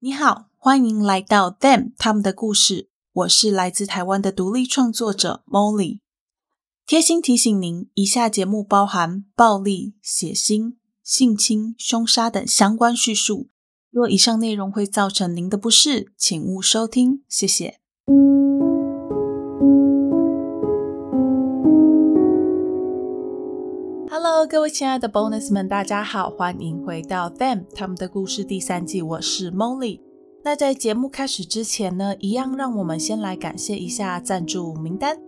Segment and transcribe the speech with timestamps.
[0.00, 2.88] 你好，欢迎来到 Them 他们的故事。
[3.12, 5.98] 我是来自台湾的独立创作者 Molly。
[6.86, 13.48] 贴心提醒您，以下节目包含暴力、血腥、性侵、凶杀等相关叙述。
[13.90, 17.24] 若以上内容会造成您的不适，请勿收听。
[17.28, 17.80] 谢谢。
[24.38, 29.02] Hello，各位亲爱的 Bonus 们，大家好，欢迎回到 Them 他们的故事第三季。
[29.02, 30.00] 我是 Molly。
[30.44, 35.18] 那在节目开始之前呢，一样让我们先来感谢一下赞助名单。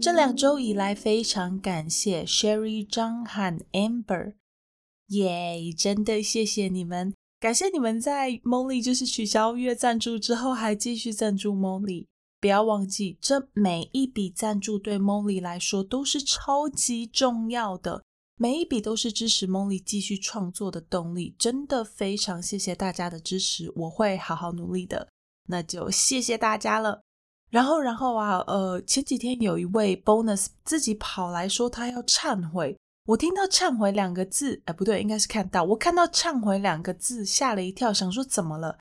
[0.00, 4.34] 这两周以来，非常感谢 Sherry、张翰 Amber，
[5.08, 7.12] 耶，yeah，真的谢谢你们。
[7.40, 12.06] 感谢你们在 Molly 就是取消月赞助之后，还继续赞助 Molly。
[12.40, 18.04] 不要忘记，这每一笔赞助对 Molly 来说都是超级重要的，
[18.36, 21.34] 每一笔都是支持 Molly 继续创作的动力。
[21.38, 25.08] 真的非常谢谢大家的支持，我会好好努力的。
[25.48, 27.02] 那就谢谢大家了。
[27.50, 32.76] 然后，然后啊，呃，前几天有一位 Bonus 自己跑来说他要忏悔。
[33.04, 35.64] 我听到“忏悔”两个字，哎，不对，应该是看到。
[35.64, 38.78] 我看到“忏悔”两个字，吓了一跳，想说怎么了？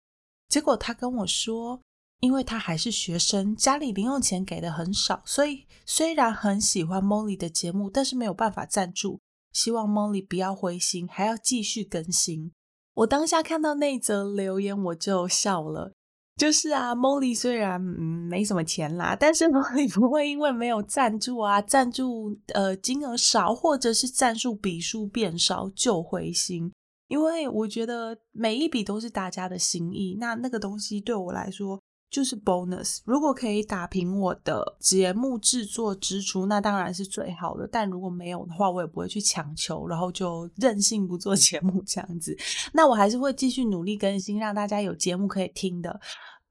[0.48, 1.82] 结果他跟我说，
[2.20, 9.20] 因为他还是学生，家里零用钱给的很少，所以虽然很喜欢 Molly 的节目，但是没有办法赞助。
[9.52, 12.52] 希望 Molly 不要灰心，还要继续更新。
[12.94, 15.94] 我当下看到那则留言，我就笑了。
[16.38, 26.72] 就是啊，Molly 虽然没什么钱啦，但是 Molly 不会因为没有赞助啊，赞助呃金额少，或者是赞助笔数变少就灰心。
[27.10, 31.80] 因为我觉得每一笔都是大家的心意，那那个东西对我来说
[32.12, 33.00] 就是 bonus。
[33.06, 37.68] 如果可以打平我的节目制作支出，那当然是最好的。
[37.72, 42.38] 但如果没有的话，我也不会去强求，然后就任性不做节目这样子。
[42.74, 46.00] 那我还是会继续努力更新，让大家有节目可以听的。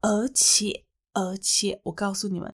[0.01, 2.51] 而且，而且，我告诉你们，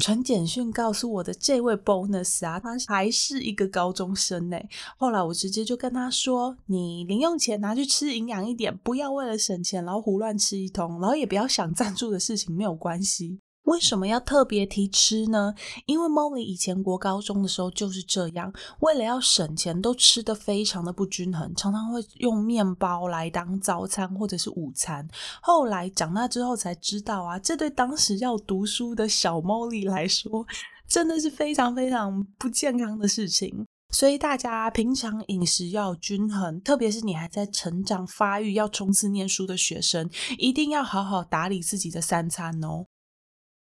[0.00, 4.56] 传简讯告诉我的这位 bonus 啊，他还是一个高中生呢。
[4.96, 15.54] 后来我直接就跟他说：“你零用钱拿去吃营养一点，不要为了省钱然后胡乱吃一通，然后也不要想赞助的事情，没有关系。”为什么要特别提吃呢？
[15.84, 25.06] 因为 Molly 以前国高中的时候就是这样，为了要省钱，都吃得非常的不均衡，常常会用面包来当早餐或者是午餐。
[25.42, 30.46] 后来长大之后才知道啊，这对当时要读书的小 Molly 来说，
[30.88, 33.66] 真的是非常非常不健康的事情。
[33.90, 40.08] 所以大家平常饮食要均衡，特别是你还在成长发育、要冲刺念书的学生，
[40.38, 42.86] 一定要好好打理自己的三餐哦。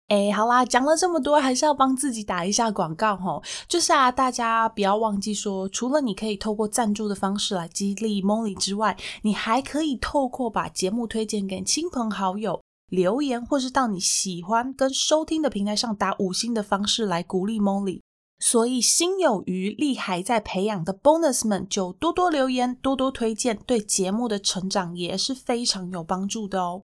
[0.09, 3.43] 哎，好啦，讲了这么多，还是要帮自己打一下广告吼。
[3.67, 18.01] 就是啊，大家不要忘记说，除了你可以透过赞助的方式来激励 Molly 之外，你还可以透过把节目推荐给亲朋好友、留言，或是到你喜欢跟收听的平台上打五星的方式来鼓励 Molly。
[18.39, 26.83] 所以心有余力还在培养的 Bonus 们，就多多留言，多多推荐，对节目的成长也是非常有帮助的哦。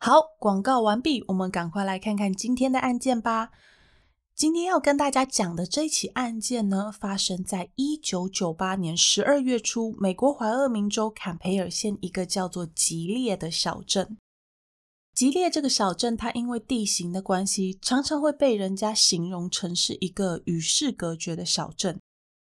[0.00, 3.50] 好，广告完毕，我们赶快来看看今天的案件吧。
[4.32, 14.16] 今天要跟大家讲的这起案件呢，发生在一九九八年十二月初，美国怀俄明州坎培尔县一个叫做吉列的小镇。
[15.12, 21.98] 吉列这个小镇，它因为地形的关系，常常会被人家形容成是一个与世隔绝的小镇。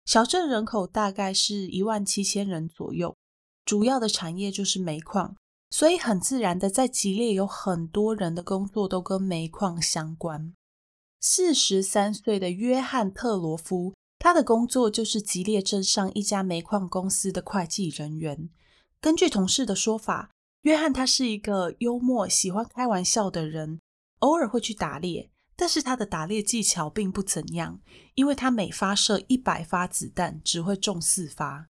[0.04, 3.14] 小镇人口大概是一万七千人左右，
[3.64, 5.36] 主要的产业就是煤矿。
[5.74, 10.54] 所以很自然的，在吉列有很多人的工作都跟煤矿相关。
[11.20, 18.48] 四十三岁的约翰特罗夫，他的工作就是吉列镇上一家煤矿公司的会计人员。
[19.00, 20.30] 根据同事的说法，
[20.60, 23.80] 约翰他是一个幽默、喜欢开玩笑的人，
[24.20, 27.80] 偶尔会去打猎，但是他的打猎技巧并不怎样，
[28.14, 31.66] 因为他每发射一百发子弹，只会中四发。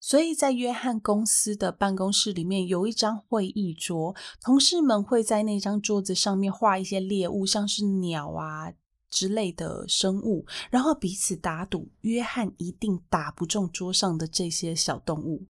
[0.00, 8.72] 所以在约翰公司的办公室里面有一张会议桌，同事们会在那张桌子上面画一些猎物，像是鸟啊
[9.10, 15.46] 之类的生物，然后彼此打赌，约翰一定打不中桌上的这些小动物。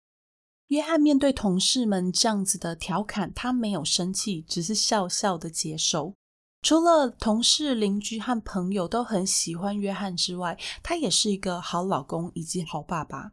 [0.67, 6.15] 约翰面对同事们这样子的调侃，他没有生气，只是笑笑的接受。
[6.63, 13.31] 除了同事、邻居和朋友都很喜欢约翰之外，他也是一个好老公以及好爸爸。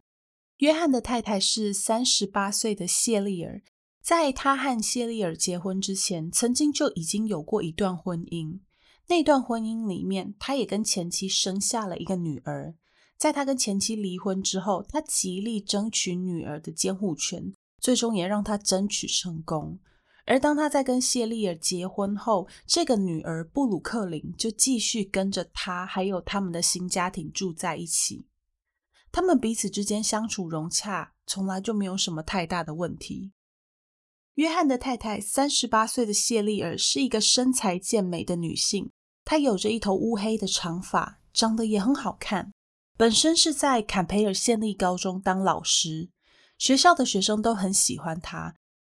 [0.60, 3.62] 约翰的太太是三十八岁的谢丽尔，
[4.02, 8.60] 在他和谢丽尔结婚之前，曾经就已经有过一段婚姻。
[9.08, 12.74] 那段婚姻里面，他也跟前妻生下了一个女儿。
[13.16, 19.78] 在他跟前妻离婚之后，他极力争取女儿的监护权，最终也让他争取成功。
[20.26, 28.26] 而当他在跟谢丽尔结婚后，这个女儿布鲁克林就继续跟着他，还有他们的新家庭住在一起。
[29.12, 33.32] 他们彼此之间相处融洽，从来就没有什么太大的问题。
[34.34, 38.90] 约翰的太太，三十八岁的谢丽尔，是一个身材健美的女性，
[39.24, 42.52] 她有着一头乌黑的长发，长得也很好看。
[42.96, 46.10] 本身是在坎培尔县立高中当老师，
[46.56, 48.54] 学校的学生都很喜欢她。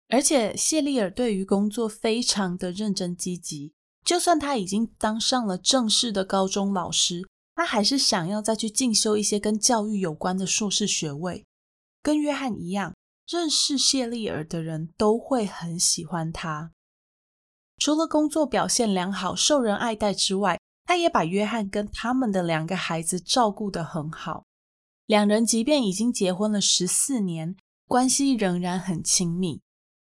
[0.10, 3.74] 而且谢丽尔对于工作非常的认真积极，
[4.06, 11.46] 就算她已经当上了正式的高中老师，他还是想要再去进修一些跟教育有关的硕士学位。
[12.02, 12.94] 跟约翰一样，
[13.28, 16.72] 认识谢丽尔的人都会很喜欢她。
[17.78, 24.44] 除了工作表现良好、受人爱戴之外，他也把约翰跟他们的两个孩子照顾得很好。
[25.06, 27.56] 两人即便已经结婚了十四年，
[27.88, 29.62] 关系仍然很亲密。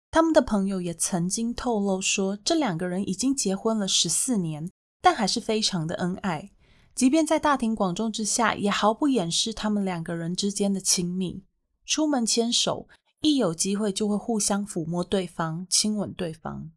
[0.10, 4.70] 他们的朋友也曾经透露说，这两个人已经结婚了十四年，
[5.02, 6.52] 但还是非常的恩爱。
[6.94, 11.44] 即便在大庭广众之下，也毫不掩饰他们两个人之间的亲密。
[11.86, 12.88] 出门牵手，
[13.22, 16.72] 一有机会就会互相抚摸对方、亲吻对方。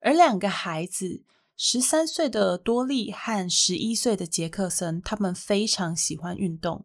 [0.00, 1.24] 而两个孩子，
[1.56, 6.84] 十三岁的多莉和十一岁的杰克森，他们非常喜欢运动。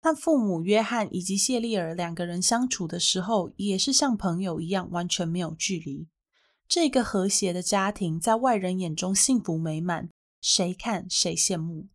[0.00, 6.06] 和父母约翰以及谢丽尔两个人相处的时候，也是像朋友一样，完全没有距离。
[6.68, 11.88] 这个和谐的家庭在外人眼中幸福美满，谁看谁羡慕。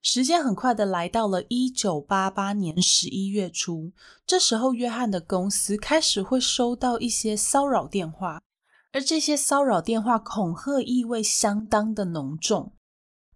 [0.00, 3.92] 时间很快的来到了一九八八年十一月初，
[4.26, 8.42] 这时候约翰的公司开始会收到一些骚扰电话，
[8.90, 12.72] 而这些骚扰电话恐吓意味相当的浓重。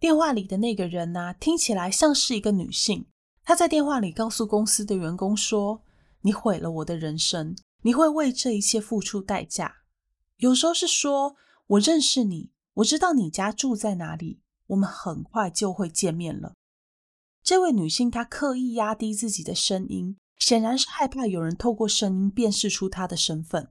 [0.01, 3.07] 电话里的那个人呢、啊，听起来像是一个女性。
[3.45, 5.83] 她在电话里告诉公司的员工说
[6.23, 9.77] ：“你毁了我的人生，你会为这一切付出代价。”
[10.39, 11.37] 有时候是说
[11.69, 16.55] ：“我认识你，我知道你家住在哪里，我们很快就会见面了。”
[17.45, 23.69] 这位女性她刻意压低自己的声音，显然是害怕有人透过声音辨识出她的身份。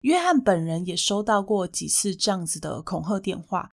[0.00, 3.70] 约翰本人也收到过几次这样子的恐吓电话。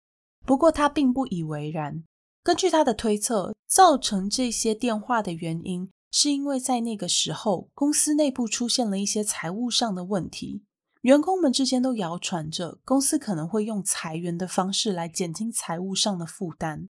[0.46, 2.04] 不过他并不以为然。
[2.42, 10.62] 根据他的推测，造成这些电话的原因，是因为在那个时候，公司内部出现了一些财务上的问题，
[11.04, 16.88] 员工们之间都谣传着公司可能会用裁员的方式来减轻财务上的负担。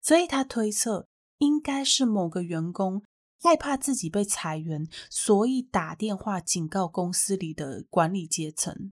[0.00, 1.06] 所以他推测，
[1.38, 3.04] 应该是某个员工
[3.40, 8.90] 害怕自己被裁员，所以打电话警告公司里的管理阶层。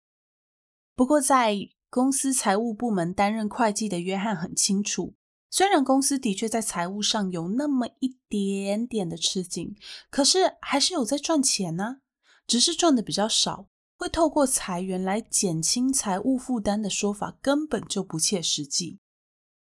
[0.94, 1.56] 不过在
[1.88, 5.14] 公司财务部门担任会计的约翰很清楚，
[5.50, 9.74] 虽然公司的确在财务上有那么一点点的吃紧，
[10.10, 12.02] 可是还是有在赚钱呢，
[12.46, 13.66] 只是赚的比较少。
[14.00, 18.98] 会透过裁员来减轻财务负担的说法根本就不切实际。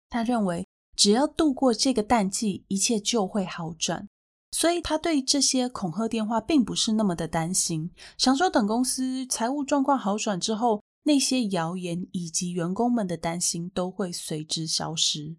[0.07, 0.65] 他认为，
[0.95, 4.07] 只要度过这个淡季，一切就会好转。
[4.51, 10.81] 所以他对这些恐吓电话并不是那么的担心，想说等公司财务状况好转之后。
[11.03, 15.37] 那些谣言以及员工们的担心都会随之消失，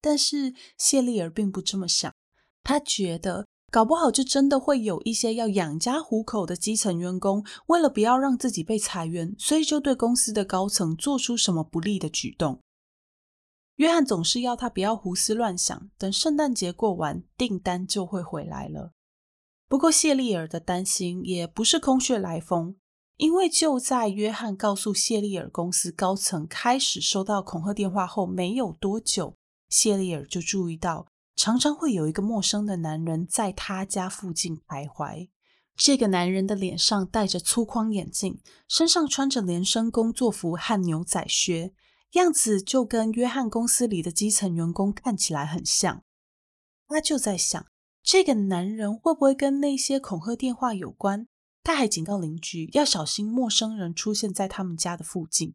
[0.00, 2.12] 但是谢丽尔并不这么想。
[2.62, 12.60] 她觉得，搞不好就真的会有一些要养家糊口的基层员工，为了不要让自己被裁员，所以就对公司的高层做出什么不利的举动。
[13.74, 18.92] 约翰总是要他不要胡思乱想，等圣诞节过完，订单就会回来了。
[19.68, 22.76] 不过谢丽尔的担心也不是空穴来风。
[23.16, 29.34] 因为就在约翰告诉谢丽尔公司高层开始收到恐吓电话后没有多久，
[29.68, 31.08] 谢丽尔就注意到
[31.44, 35.28] 常常会有一个陌生的男人在他家附近徘徊。
[35.76, 41.74] 这个男人的脸上戴着粗框眼镜，身上穿着连身工作服和牛仔靴，
[42.12, 46.02] 样子就跟约翰公司里的基层员工看起来很像。
[46.88, 47.66] 他就在想，
[48.02, 51.28] 这个男人会不会跟那些恐吓电话有关？
[51.62, 55.54] 他还警告邻居要小心陌生人出现在他们家的附近。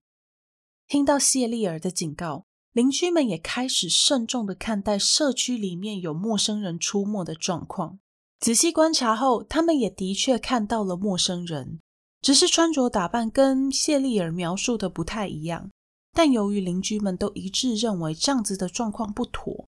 [0.88, 8.00] 听到谢丽尔的警告，邻居们也开始慎重地看待社区里面有陌生人出没的状况。
[8.40, 11.80] 仔细观察后，他们也的确看到了陌生人，
[12.22, 15.70] 只是穿着打扮跟谢丽尔描述的不太一样。
[16.14, 19.68] 但由于邻居们都一致认为这样子的状况不妥，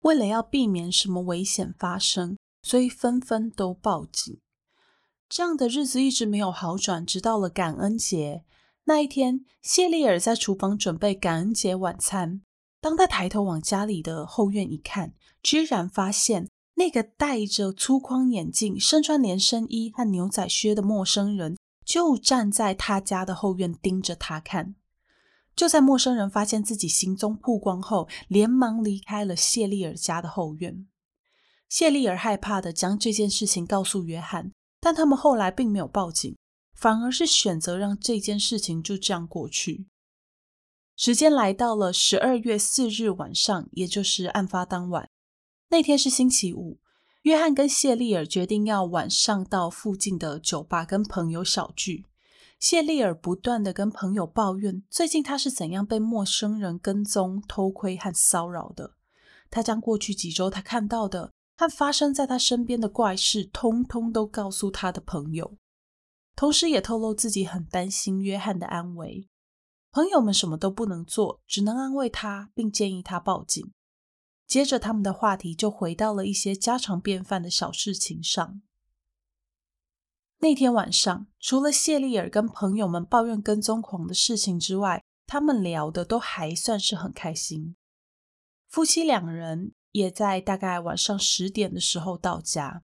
[0.00, 4.38] 为了要避免什么危险发生，所以纷纷都报警。
[5.28, 8.44] 这样的日子一直没有好转，直到了感恩节
[8.86, 12.42] 那一天，谢丽尔在厨房准备感恩节晚餐。
[12.82, 24.74] 当他抬头往家里的后院一看，居然发现那个戴着粗框眼镜、身穿连身衣和牛仔靴的陌生人就站在他家的后院盯着他看。
[25.56, 30.86] 就在陌生人发现自己行踪曝光后，连忙离开了谢丽尔家的后院。
[31.70, 36.36] 谢丽尔害怕的将这件事情告诉约翰，但他们后来并没有报警，
[36.74, 39.86] 反而是选择让这件事情就这样过去。
[40.96, 45.08] 时间来到了十二月四日晚上，也就是案发当晚。
[45.70, 46.78] 那天是星期五，
[47.22, 52.06] 约翰跟谢丽尔决定要晚上到附近的酒吧跟朋友小聚。
[52.60, 58.94] 谢丽尔不断地跟朋友抱怨，最近他是怎样被陌生人跟踪、偷窥和骚扰的。
[59.50, 65.56] 他将过去几周他看到的和发生在他身边的怪事，通通都告诉他的朋友，
[66.36, 69.28] 同时也透露自己很担心约翰的安危。
[69.90, 73.72] 朋友们什么都不能做，只能安慰他，并建议他报警。
[74.46, 78.60] 接着，他们的话题就回到了一些家常便饭的小事情上。
[80.38, 87.76] 那天晚上，除了谢丽尔跟朋友们抱怨跟踪狂的事情之外，他们聊的都还算是很开心。
[88.68, 92.82] 夫妻两人也在大概晚上十点的时候到家。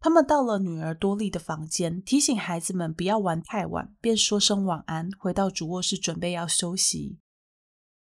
[0.00, 7.18] 他们到了女儿多莉的房间，提醒孩子们不要玩太晚，便说声晚安，回到主卧室准备要休息。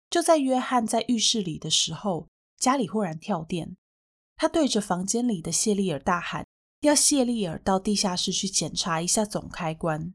[0.09, 3.77] 就在约翰在浴室里的时候，家里忽然跳电，
[4.37, 6.47] 他对着房间里的谢丽尔大喊。
[6.83, 10.15] 要谢丽尔到地下室去检查一下总开关。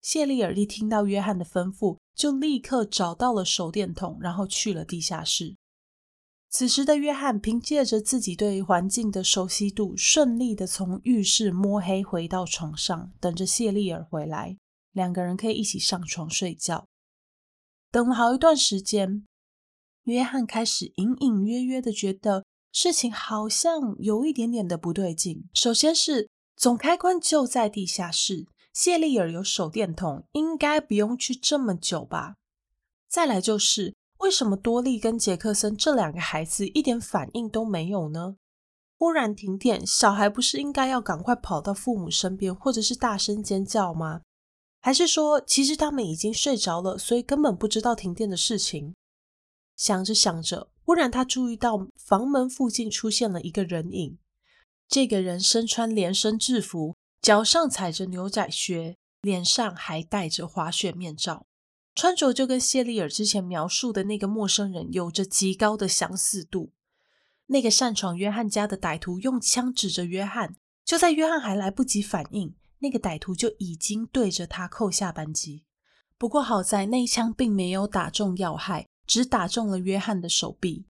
[0.00, 5.56] 谢丽尔一听到约翰的吩咐，就立刻找到了手电筒，然后去了地下室。
[6.52, 14.58] 此时的约翰凭借着自己对环境的熟悉度，顺利的从浴室摸黑回到床上，等着谢丽尔回来，
[14.92, 16.86] 两个人可以一起上床睡觉。
[17.90, 19.26] 等了好一段时间，
[20.04, 22.44] 约翰开始隐隐约约的觉得。
[22.74, 25.46] 事情好像有一点点的不对劲。
[25.52, 32.36] 首先是总开关就在地下室，谢丽尔有手电筒，应该不用去这么久吧？
[33.10, 38.36] 再来就是为什么多莉跟杰克森这两个孩子一点反应都没有呢？
[38.96, 44.20] 忽然停电，小孩不是应该要赶快跑到父母身边，或者是大声尖叫吗？
[44.80, 48.94] 还是说其实他们已经睡着了，所以根本不知道停电的事情？
[49.76, 50.68] 想着想着。
[50.84, 54.18] 忽然，他注意到房门附近出现了一个人影。
[54.88, 61.46] 这个人身穿连身制服，脚上踩着牛仔靴，脸上还戴着滑雪面罩，
[61.94, 66.72] 穿着就跟谢丽尔之前描述的那个陌生人有着极高的相似度。
[67.46, 75.64] 那个擅闯约翰家的歹徒用枪指着约翰，就在约翰还来不及反应，那个歹徒就已经对着他扣下扳机。
[76.16, 78.86] 不过好在那一枪并没有打中要害。
[79.04, 80.86] 只打中了约翰的手臂，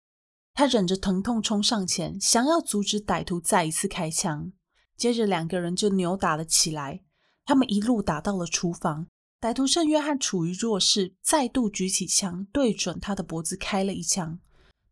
[0.54, 4.52] 他忍着疼痛冲上前，想要阻止歹徒再一次开枪。
[4.96, 7.02] 接着两个人就扭打了起来，
[7.44, 9.08] 他们一路打到了厨房。
[9.46, 14.40] 歹徒趁约翰处于弱势，再度举起枪对准他的脖子开了一枪。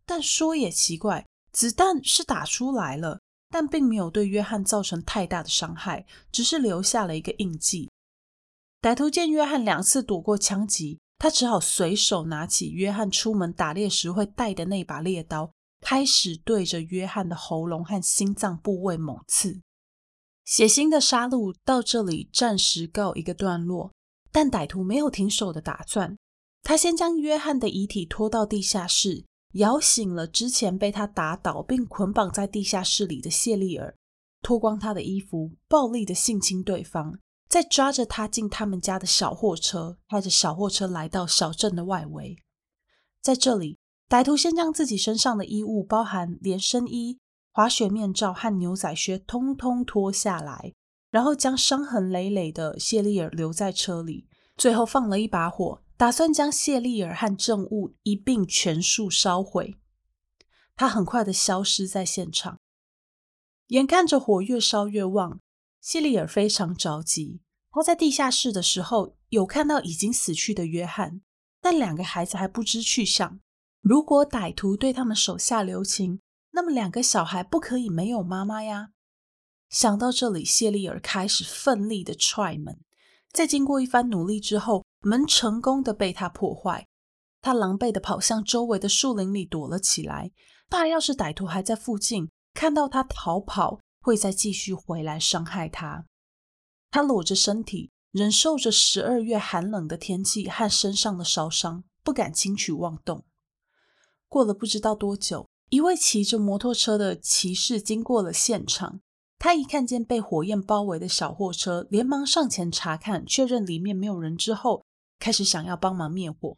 [0.06, 3.20] 但说也奇怪，子弹是打出来了，
[3.50, 7.90] 但并没有对约翰造成太大的伤害，只是留下了一个印记。
[8.80, 11.00] 歹徒见约翰两次躲过枪击。
[11.18, 19.60] 他只好随手拿起约翰出门打猎时会带的那把猎刀，开始对着约翰的喉咙和心脏部位猛刺。
[20.44, 23.90] 血腥的杀戮到这里暂时告一个段落，
[24.34, 26.18] 但歹徒没有停手的打算。
[26.64, 33.94] 他先将约翰的遗体拖到地下室，摇醒了之前被他打倒并捆绑在地下室里的谢丽尔，
[34.42, 37.20] 脱光他的衣服，暴力的性侵对方。
[37.48, 42.36] 再抓着他进他们家的小货车，开着小货车来到小镇的外围。
[43.22, 47.20] 在这里，歹徒先将自己身上的衣物，包含连身衣、
[47.52, 50.72] 滑雪面罩和牛仔靴，通通脱下来，
[51.14, 59.76] 然后将伤痕累累的谢丽尔留在车里，最后放了一把火，打算将谢丽尔和证物一并全数烧毁。
[60.74, 62.58] 他很快的消失在现场，
[63.68, 65.38] 眼看着火越烧越旺。
[65.80, 67.40] 谢丽尔非常着急。
[67.70, 71.20] 他在地下室的时候，有看到已经死去的约翰，
[71.60, 73.38] 但两个孩子还不知去向。
[73.80, 76.18] 如果歹徒对他们手下留情，
[76.50, 78.93] 那么两个小孩不可以没有妈妈呀。
[79.68, 82.78] 想到这里，谢丽尔开始奋力的踹门。
[83.32, 86.86] 在经过一番努力之后，门成功的被他破坏。
[87.40, 90.30] 他狼狈的跑向周围的树林里躲了起来。
[90.70, 96.06] 怕要是歹徒还在附近，看到他逃跑，会再继续回来伤害他。
[96.90, 103.24] 他裸着身体，忍受着十二月寒冷的天气和身上的烧伤，不敢轻举妄动。
[104.28, 109.00] 过了不知道多久，一位骑着摩托车的骑士经过了现场。
[109.44, 114.86] 他一看见被火焰包围的小货车，连忙上前查看，确认里面没有人之后，
[115.18, 116.56] 开始想要帮忙灭火。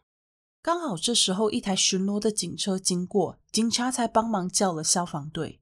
[0.62, 5.60] 刚好这时候，一台巡逻的警车经过，警察才帮忙叫了消防队。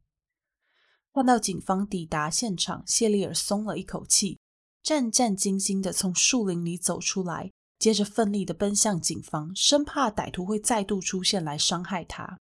[1.14, 4.38] 看到警方抵达现场，谢丽尔松了一口气，
[4.83, 12.38] 战战兢兢地从树林里走出来，接着奋力地奔向警方，生怕歹徒会再度出现来伤害他。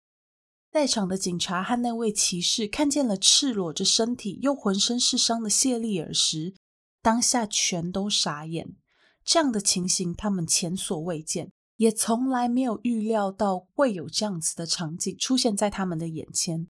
[0.76, 6.52] 在场的警察和那位骑士看见了赤裸着身体又浑身是伤的谢丽尔时，
[7.00, 8.76] 当下全都傻眼。
[9.24, 11.50] 这样的情形，他们前所未见。
[11.76, 16.68] 也从来没有预料到会有这样子的场景出现在他们的眼前。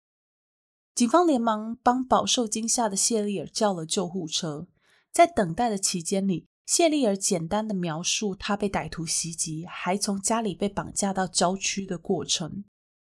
[0.94, 4.68] 警方连忙帮饱受惊吓的谢丽尔叫了救护车。
[5.12, 12.62] 在等待的期间里，谢丽尔简单的描述她被歹徒袭击，还从家里被绑架到郊区的过程。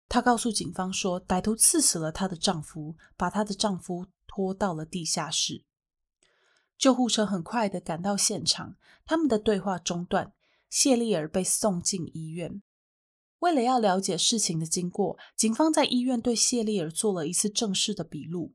[0.09, 5.65] 她告诉警方说，歹徒刺死了她的丈夫，把她的丈夫拖到了地下室。
[6.79, 10.33] 救护车很快的赶到现场，他们的对话中断。
[10.69, 12.61] 谢丽尔被送进医院。
[13.39, 18.55] 为了要了解事情的经过，警方在医院对谢丽尔做了一次正式的笔录。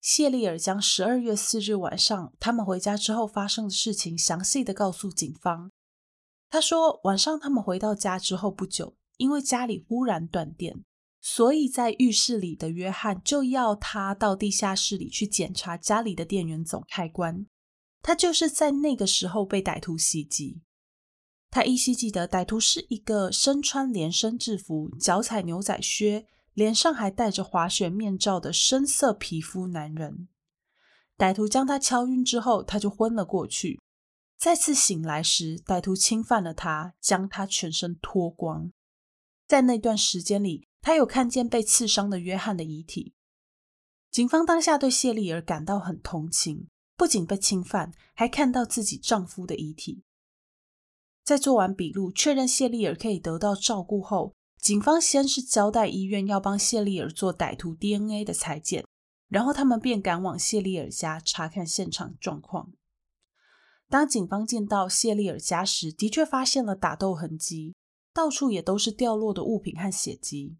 [0.00, 5.70] 谢丽尔将十二月四日晚上他们回家之后发生的事情详细的告诉警方。
[6.48, 10.82] 他说，晚上他们回到家之后不久，因为家里忽然断电，
[11.20, 17.46] 所以在浴室里的约翰就要他到地下室里去检查家里的电源总开关。
[18.00, 20.62] 他就是在那个时候被歹徒袭击。
[21.50, 30.28] 他依稀记得，歹徒是一个身穿连身制服、脚踩牛仔靴、脸上还戴着滑雪面罩的深色皮肤男人。
[31.18, 33.78] 歹徒将他敲晕之后，他就昏了过去。
[34.38, 38.72] 再次醒来时，歹徒侵犯了他，将他全身脱光。
[39.50, 43.14] 在那段时间里，他有看见被刺伤的约翰的遗体。
[44.08, 50.04] 警方当下对谢丽尔感到很同情，不仅被侵犯，还看到自己丈夫的遗体。
[51.24, 58.84] 在做完笔录，确认谢丽尔可以得到照顾后，警方先是交代医院要帮谢丽尔做歹徒 DNA 的采检，
[59.26, 62.72] 然后他们便赶往谢丽尔家查看现场状况。
[63.88, 67.74] 当警方见到谢丽尔家时，的确发现了打斗痕迹，
[68.12, 70.56] 到处也都是掉落的物品和血迹。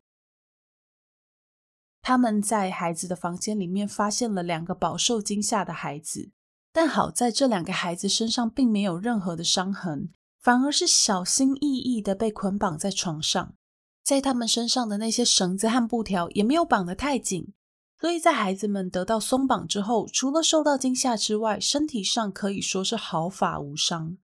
[2.02, 6.30] 他们在孩子的房间里面发现了两个饱受惊吓的孩子，
[6.72, 10.12] 但好在这两个孩子身上并没有任何的伤痕。
[10.42, 13.54] 反而是小心翼翼的被捆绑在床上，
[14.02, 17.52] 在他们身上的那些绳子和布条也没有绑得太紧，
[18.00, 24.16] 所以在孩子们得到松绑之后，除了受到惊吓之外，身体上可以说是毫发无伤。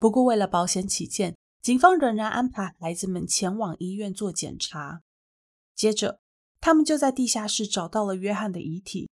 [0.00, 5.02] 不过为了保险起见，警方仍然安排孩子们前往医院做检查。
[5.74, 6.20] 接着，
[6.60, 9.10] 他们就在地下室找到了约翰的遗体，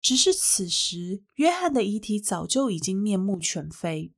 [0.00, 4.12] 只是此时约翰的遗体早就已经面目全非。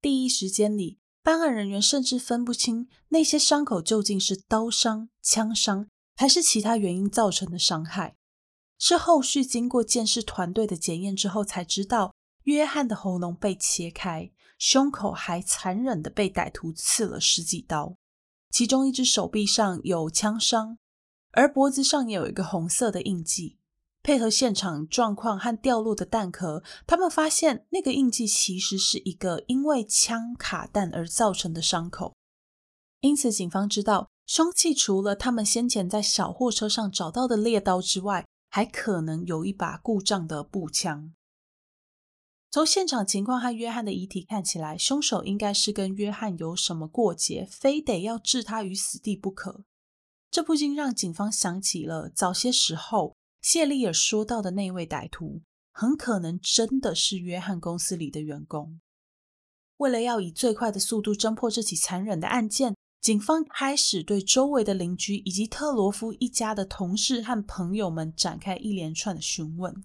[0.00, 8.16] 第一时间里，办案人员甚至分不清那些伤口究竟是刀伤、枪伤，还是其他原因造成的伤害。
[8.78, 14.32] 是后续经过鉴识团队的检验之后，才知道约翰的喉咙被切开，
[14.62, 17.96] 胸口还残忍的被歹徒刺了十几刀，
[18.48, 20.78] 其中一只手臂上有枪伤，
[21.32, 23.58] 而脖子上也有一个红色的印记。
[24.04, 32.14] 配合现场状况和掉落的弹壳，他们发现那个印记其实是一个因为枪卡弹而造成的伤口。
[33.00, 41.12] 因此，警方知道凶器除了他们先前在小货车上找到的猎刀之外，还可能有一把故障的步枪。
[42.52, 49.64] 从现场情况和约翰的遗体看起来，凶手应该是跟约翰有什么过节，非得要置他于死地不可。
[50.30, 53.16] 这不禁让警方想起了早些时候。
[53.40, 55.40] 谢丽尔说到的那位歹徒，
[55.72, 58.78] 很可能真的是约翰公司里的员工。
[59.78, 69.82] 为了要以最快的速度侦破这起残忍的案件，警方开始对周围的邻居以及特罗夫一家的同事和朋友们展开一连串的询问。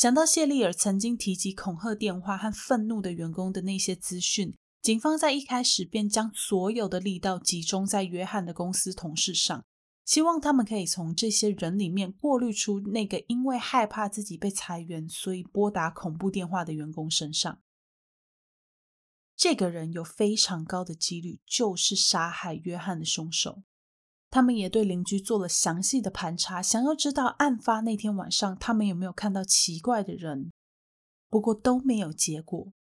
[0.00, 9.62] 想到谢丽尔曾经提及恐吓电话和愤怒的员工的那些资讯，警方在一开始便将所有的力道集中在约翰的公司同事上。
[10.06, 17.60] 希望他们可以从这些人里面过滤出那个因为害怕自己被裁员，所以拨打恐怖电话的员工身上。
[19.36, 23.64] 这个人有非常高的几率就是杀害约翰的凶手。
[24.30, 30.52] 他们也对邻居做了详细的盘查，想要知道案发那天晚上他们有没有看到奇怪的人，
[31.28, 32.72] 不过都没有结果。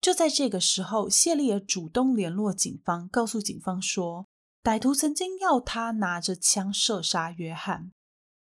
[0.00, 4.26] 就在这个时候，谢丽尔主动联络警方，告诉警方说，
[4.62, 7.90] 歹徒曾经要他拿着枪射杀约翰。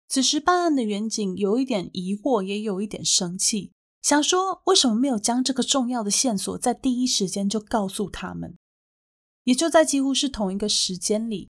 [0.08, 8.56] 此时办案的员警有一点疑惑，也有一点生气，想说为什么没有将这个重要的线索在第一时间就告诉他们？
[9.44, 11.48] 也就在几乎是同一个时间里，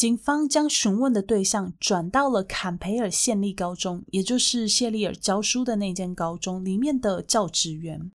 [0.00, 8.10] 警方将询问的对象转到了坎培尔县立高中，也就是谢丽尔教书的那间高中里面的教职员。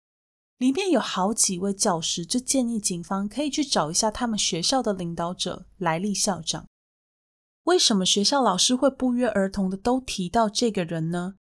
[0.58, 6.68] 里面有好几位教师，就建议警方可以去找一下他们学校的领导者莱利校长。
[7.64, 11.34] 为什么学校老师会不约而同的都提到这个人呢？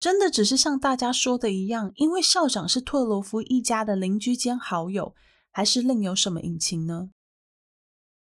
[0.00, 5.14] 真的只是像大家说的一样，因为校长是特罗夫一家的邻居兼好友，
[5.52, 7.10] 还是另有什么隐情呢？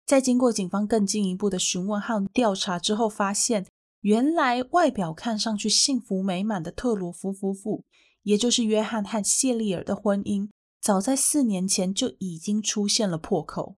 [0.09, 3.67] 在经过警方更进一步的询问和调查之后，发现
[4.01, 7.85] 原来外表看上去幸福美满的特罗夫夫妇，
[8.23, 10.49] 也就是约翰和谢丽尔的婚姻，
[10.81, 13.75] 早在四年前就已经出现了破口。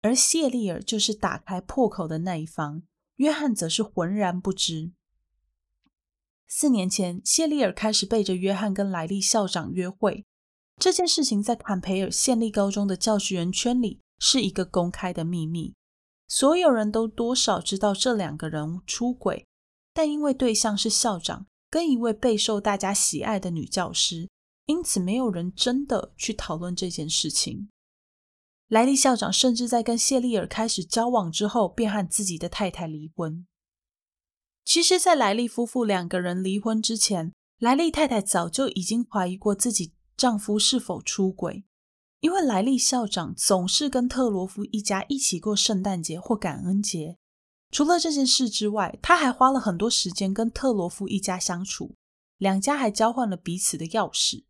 [0.00, 2.84] 而谢丽尔就是打开破口的那一方，
[3.16, 4.92] 约翰则是浑然不知。
[6.48, 10.24] 四年前，谢丽尔开始背着约翰跟莱利校长约会，
[10.78, 15.74] 这件事情在坎培尔县立高中的教学员圈里是一个公开的秘密，
[16.28, 19.44] 所有人都多少知道这两个人出轨，
[19.92, 24.30] 但因为对象是校长跟一位备受大家喜爱的女教师，
[24.66, 27.68] 因此没有人真的去讨论这件事情。
[28.68, 33.44] 莱利校长甚至在跟谢丽尔开始交往之后，便和自己的太太离婚。
[34.64, 41.64] 其实，在莱利夫妇两个人离婚之前，莱利太太早就已经怀疑过自己丈夫是否出轨，
[42.22, 47.18] 因为莱利校长总是跟特罗夫一家一起过圣诞节或感恩节。
[47.72, 51.96] 除了这件事之外，他还花了很多时间跟特罗夫一家相处，
[52.38, 54.44] 两家还交换了彼此的钥匙。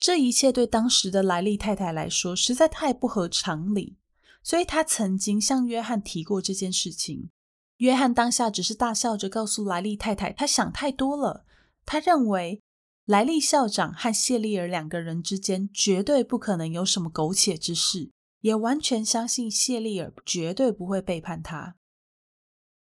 [0.00, 3.96] 这一切对当时的莱利太太来说实在太不合常理，
[4.42, 7.30] 所以她曾经向约翰提过这件事情。
[7.76, 11.44] 约翰当下只是大笑着告诉莱利太太，他想太多了。
[11.86, 12.60] 他认为
[13.04, 21.76] 莱利校长和谢丽尔两个人之间绝对不可能有什么苟且之事，也完全相信谢丽尔绝对不会背叛他。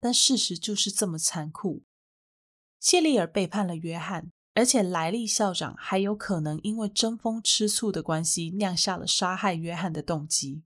[0.00, 1.82] 但事实就是这么残酷，
[2.80, 4.30] 谢丽尔背叛了约翰。
[4.54, 10.64] 而且莱利校长还有可能因为争风吃醋的关系，酿下了杀害约翰的动机。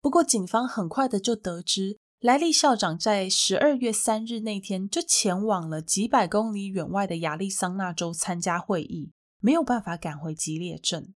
[0.00, 11.16] 不过，警方很快的就得知，莱利校长在十二月三日那天就前往了几百公里远外的亚利桑那州参加会议，没有办法赶回吉列镇。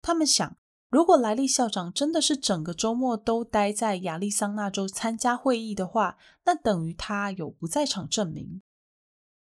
[0.00, 0.56] 他们想，
[0.88, 6.16] 如果莱利校长真的是整个周末都待在亚利桑那州参加会议的话，
[6.46, 8.62] 那等于他有不在场证明。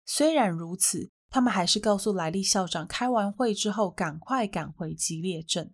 [0.05, 5.73] 虽然如此，他们还是告诉莱利校长，开完会之后赶快赶回吉列镇。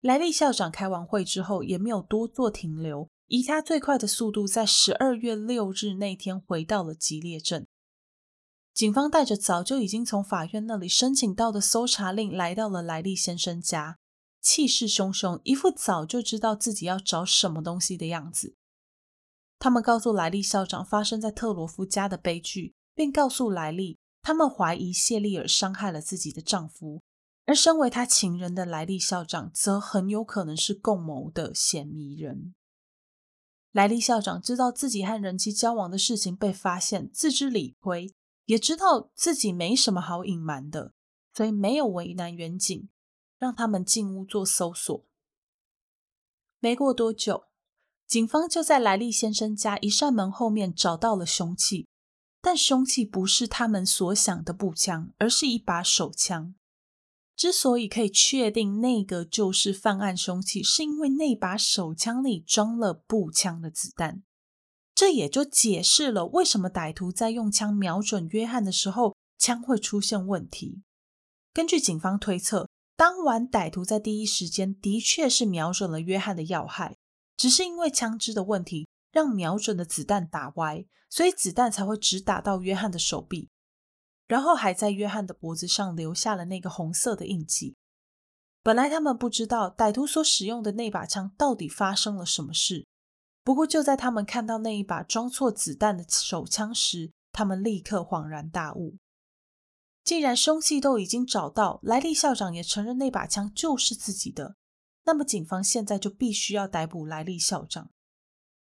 [0.00, 7.66] 莱利校长开完会之后也没有多做停留，以他最快的速度，在十二月六日那天回到了吉列镇。
[8.74, 13.98] 警方带着早就已经从法院那里申请到的搜查令，来到了莱利先生家，
[14.40, 18.56] 气势汹汹，一副早就知道自己要找什么东西的样子。
[19.58, 22.74] 他们告诉莱利校长，发生在特罗夫家的悲剧。
[22.98, 27.00] 并告诉莱利，他们怀疑谢丽尔伤害了自己的丈夫，
[27.46, 32.56] 而身为他情人的莱利校长则很有可能是共谋的嫌疑人。
[33.78, 38.12] 莱利校长知道自己和人妻交往的事情被发现，自知理亏，
[38.46, 40.94] 也知道自己没什么好隐瞒的，
[41.32, 42.88] 所以没有为难远景，
[43.38, 45.06] 让他们进屋做搜索。
[46.58, 47.44] 没过多久，
[48.04, 51.86] 警方就在莱利先生家一扇门后面找到了凶器。
[52.40, 56.56] 但凶器不是他们所想的步枪，而是一把手枪。
[57.38, 64.24] 之所以可以确定那个就是犯案凶器，是因为那把手枪里装了步枪的子弹。
[64.92, 70.82] 这也就解释了为什么歹徒在用枪瞄准约翰的时候，枪会出现问题。
[71.54, 76.96] 根据警方推测，当晚歹徒在第一时间的确是瞄准了约翰的要害，
[77.36, 78.88] 只是因为枪支的问题。
[79.10, 83.48] 让瞄准的子弹打歪，所以子弹才会只打到约翰的手臂，
[84.28, 87.74] 然后还在约翰的脖子上留下了那个红色的印记。
[88.62, 92.86] 本来他们不知道歹徒所使用的那把枪到底发生了什么事，
[93.42, 98.98] 不过就在他们看到那一把装错子弹的手枪时，他们立刻恍然大悟。
[100.04, 104.56] 既然凶器都已经找到，莱利校长也承认那把枪就是自己的，
[105.04, 107.90] 那么警方现在就必须要逮捕莱利校长。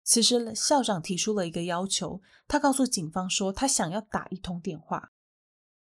[0.03, 5.12] 此时，校长提出了一个要求，他告诉警方说，他想要打一通电话。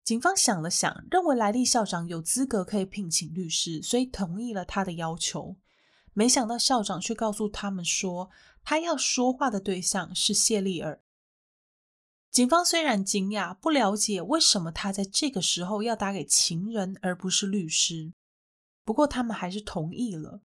[0.02, 5.56] 警方想了想，认为莱利校长有资格可以聘请律师，所以同意了他的要求。
[6.12, 8.30] 没想到校长却告诉他们说，
[8.64, 11.00] 他要说话的对象是谢丽尔。
[12.30, 18.12] 警方虽然惊讶，不了解为什么他在这个时候要打给情人而不是律师，
[18.84, 20.40] 不过他们还是同意了。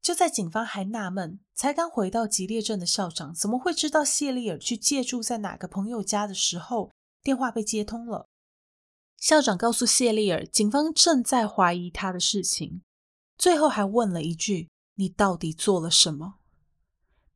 [0.00, 6.90] 就在警方还纳闷，才刚回到吉列镇的校长怎么会知道谢丽尔去借住在哪个朋友家的时候，
[7.22, 8.28] 电话被接通了。
[9.22, 12.82] 校长告诉谢丽尔，警方正在怀疑他的事情，
[13.38, 16.40] 最后还问了一句：“你到底做了什么？”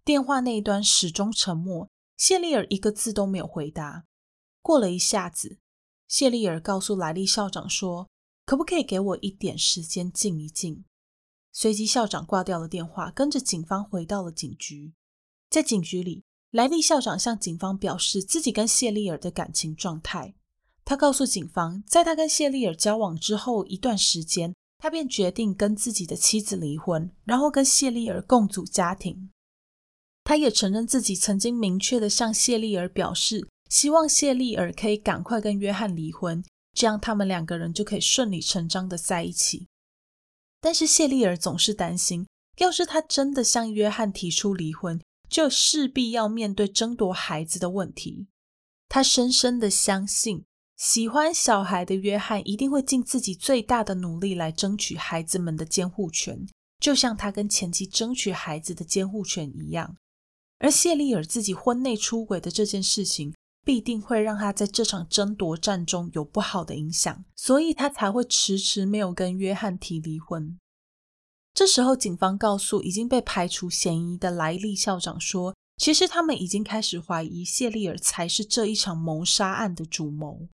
[0.04, 4.02] 电话那一端始终沉默，谢丽尔一个字都没有回答。
[4.62, 5.58] 过了一下子，
[6.08, 8.08] 谢丽尔告诉莱利校长说
[8.44, 10.84] ：“可不可以给我一点时间静一静？”
[11.54, 14.92] 随即，校长挂掉了电话，跟着警方回到了警局。
[15.48, 20.34] 在警局里，莱利校长向警方表示自己跟谢丽尔的感情状态。
[20.86, 29.30] 他告诉警方，在他跟谢丽尔交往之后一段时间，他便决定跟自己的妻子离婚，然后跟谢丽尔共组家庭。
[30.22, 39.66] 他也承认自己曾经明确地向谢丽尔表示，希望谢丽尔可以赶快跟约翰离婚，这样他们两个人就可以顺理成章的在一起。
[40.60, 42.24] 但是谢丽尔总是担心，
[42.58, 48.28] 要是他真的向约翰提出离婚，就势必要面对争夺孩子的问题。
[48.88, 50.44] 他深深的相信，
[50.76, 56.46] 喜欢小孩的约翰一定会尽自己最大的努力来争取孩子们的监护权，
[56.78, 59.96] 就像他跟前妻争取孩子的监护权一样。
[60.58, 63.34] 而谢丽尔自己婚内出轨的这件事情，
[63.64, 70.58] 必定会让他在这场争夺战中有不好的影响，所以他才会迟迟没有跟约翰提离婚。
[71.54, 80.46] 这时候，警方告诉已经被排除嫌疑的莱利校长说，其实他们已经开始怀疑谢丽尔才是这一场谋杀案的主谋。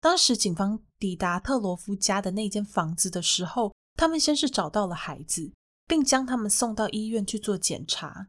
[0.00, 5.52] 当时，警方抵达特罗夫家的那间房子的时候，他们先是找到了孩子，
[5.86, 8.28] 并将他们送到医院去做检查。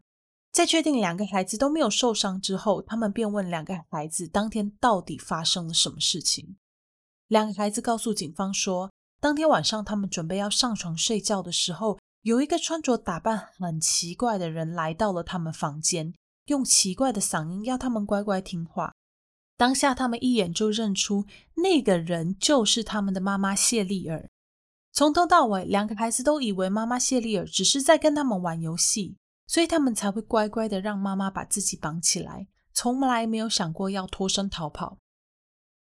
[0.52, 6.58] 在确定两个孩子都没有受伤之后，他们便问两个孩子当天到底发生了什么事情。
[7.30, 16.14] 两个孩子告诉警方说，当天晚上他们准备要上床睡觉的时候，有一个穿着打扮很奇怪的人来到了他们房间，
[16.48, 18.92] 用奇怪的嗓音要他们乖乖听话。
[19.62, 24.28] 当下他们一眼就认出那个人就是他们的妈妈谢丽尔。
[24.92, 29.18] 从头到尾，两个孩子都以为妈妈谢丽尔只是在跟他们玩游戏。
[29.46, 34.98] 所以他们才会乖乖的让妈妈把自己绑起来，从来没有想过要脱身逃跑。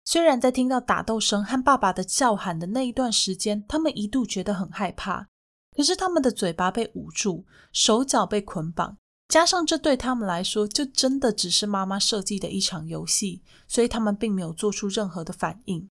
[0.05, 5.29] 虽然在听到打斗声和爸爸的叫喊的那一段时间，他们一度觉得很害怕，
[5.77, 15.89] 可是他们的嘴巴被捂住，手脚被捆绑，加上这对他们来说就真的只是妈妈设计的一场游戏，所以他们并没有做出任何的反应。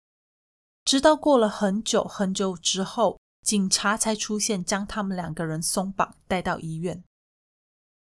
[0.84, 7.04] 直到过了很久很久之后，警察才出现，将他们两个人松绑，带到医院。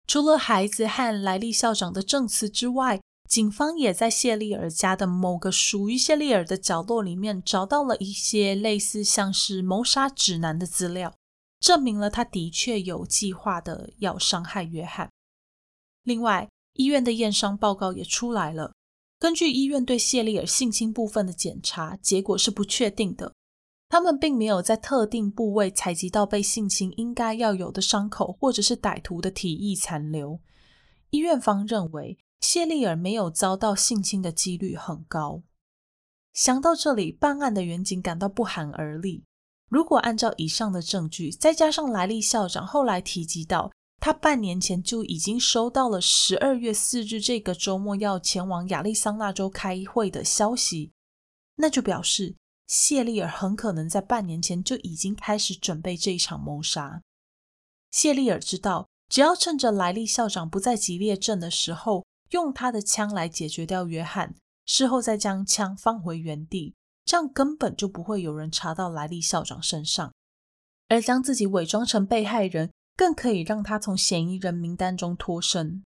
[0.09, 11.15] 除了孩子和莱利校长的证词之外，警方也在谢丽尔家的某个属于谢丽尔的角落里面找到了一些类似像是谋杀指南的资料，
[11.61, 15.09] 证明了他的确有计划的要伤害约翰。
[16.03, 18.75] 另外，医院的验伤报告也出来了，
[19.19, 23.35] 根据医院对谢丽尔性侵部分的检查，结果是不确定的。
[23.89, 30.41] 他们并没有在特定部位采集到被性侵应该要有的伤口，或者是歹徒的体液残留。
[31.11, 35.43] 医院方认为谢丽尔没有遭到性侵的几率很高。
[36.33, 39.25] 想到这里，办案的员警感到不寒而栗。
[39.69, 50.91] 如果按照以上的证据，再加上莱利校长后来提及到他半年前就已经收到了十二月四日这个周末要前往亚利桑那州开会的消息，
[51.57, 52.35] 那就表示。
[52.67, 57.03] 谢丽尔很可能在半年前就已经开始准备这一场谋杀。
[57.91, 64.37] 谢丽尔知道，只要趁着莱利校长不在吉列镇的时候，用他的枪来解决掉约翰，
[64.67, 70.13] 事后再将枪放回原地，这样根本就不会有人查到莱利校长身上。
[70.87, 75.83] 而将自己伪装成被害人，更可以让他从嫌疑人名单中脱身。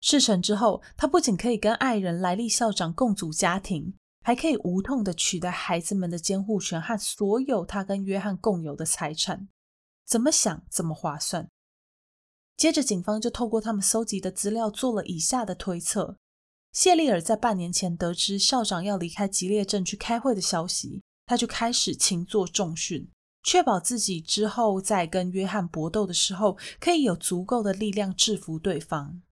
[0.00, 3.94] 事成之后，他不仅可以跟爱人莱利校长共组家庭。
[4.22, 9.48] 还可以无痛的取得孩子们的监护权和所有他跟约翰共有的财产，
[10.06, 11.46] 怎么想怎么划算。
[12.56, 16.16] 接着，警方就透过他们搜集的资料做了以下的推测：
[16.72, 23.10] 谢丽尔在半年前得知校长要离开吉列镇去开会的消息，他就开始勤做重训，
[23.44, 29.22] 确保自己之后在跟约翰搏斗的时候，可以有足够的力量制服对方。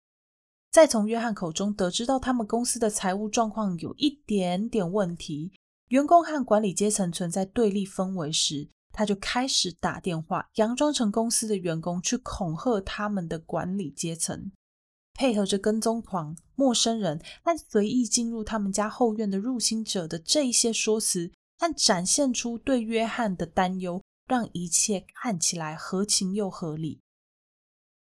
[0.71, 5.53] 再从约翰口中得知到他们公司的财务状况有一点点问题，
[5.89, 14.53] 员工和管理阶层存在对立氛围时，他就开始打电话，佯装成公司的员工去恐吓他们的管理阶层。
[15.15, 21.31] 配合着跟踪狂、陌生人和随意进入他们家后院的入侵者的这一些说辞，
[21.63, 27.01] 但展现出对约翰的担忧，让一切看起来合情又合理。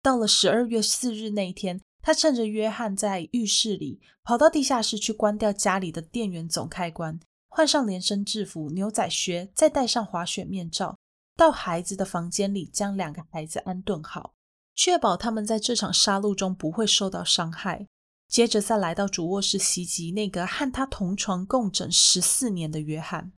[0.02, 10.98] 到了十二月四日那一天，他趁着约翰在浴室里，跑到地下室去关掉家里的电源总开关，换上连身制服、牛仔靴，再戴上滑雪面罩，
[11.38, 14.34] 到孩子的房间里，将两个孩子安顿好。
[14.76, 17.88] 确保他们在这场杀戮中不会受到伤害。
[18.28, 23.32] 接着再来到主卧室袭击那个和他同床共枕十四年的约翰。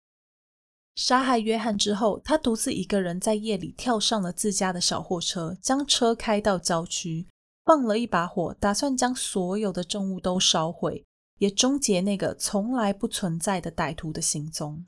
[0.96, 7.28] 杀害约翰之后，他独自一个人在夜里跳上了自家的小货车，将车开到郊区，
[7.66, 11.04] 放了一把火，打算将所有的证物都烧毁，
[11.38, 14.86] 也终结那个从来不存在的歹徒的行踪。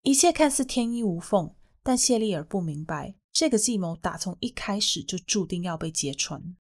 [0.00, 3.14] 一切看似天衣无缝，但谢丽尔不明白。
[3.30, 6.56] 这个计谋打从一开始就注定要被揭穿。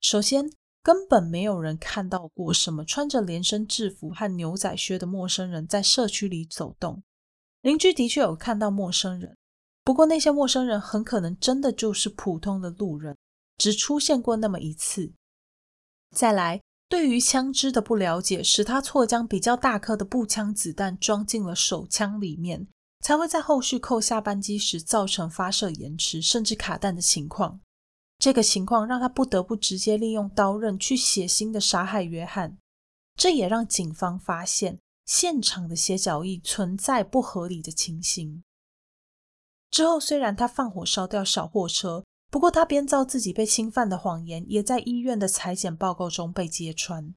[0.00, 0.52] 首先，
[0.84, 7.02] 根本没有人看到过什么穿着连身制服和牛仔靴的陌生人在社区里走动。
[7.62, 9.36] 邻居的确有看到陌生人，
[9.82, 13.16] 不过那些陌生人很可能真的就是普通的路人，
[13.56, 15.12] 只出现过那么一次。
[16.14, 22.68] 再来，对于枪支的不了解，使他错将比较大颗的步枪子弹装进了手枪里面。
[23.04, 27.60] 才会在后续扣下扳机时造成发射延迟，甚至卡弹的情况。
[28.16, 32.56] 这个情况让他不得不直接利用刀刃去血腥的杀害约翰。
[33.16, 38.42] 这也让警方发现现场的血脚印存在不合理的情形。
[39.70, 47.14] 之后，虽然他放火烧掉小货车，不过他编造自己被侵犯的谎言，也在医院的裁剪报告中被揭穿。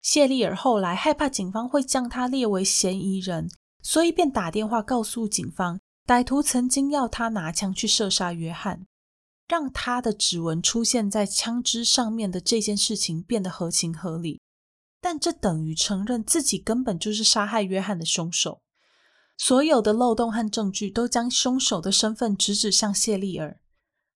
[0.00, 3.48] 谢丽尔后来害怕警方会将他列为嫌疑人。
[3.84, 8.86] 所以便打电话告诉警方，歹徒曾经要他拿枪去射杀约翰，
[9.48, 14.40] 让他的指纹出现在枪支上面的这件事情变得合情合理。
[15.02, 18.62] 但这等于承认自己根本就是杀害约翰的凶手。
[19.36, 23.58] 所有的漏洞和证据都将凶手的身份直指向谢丽尔。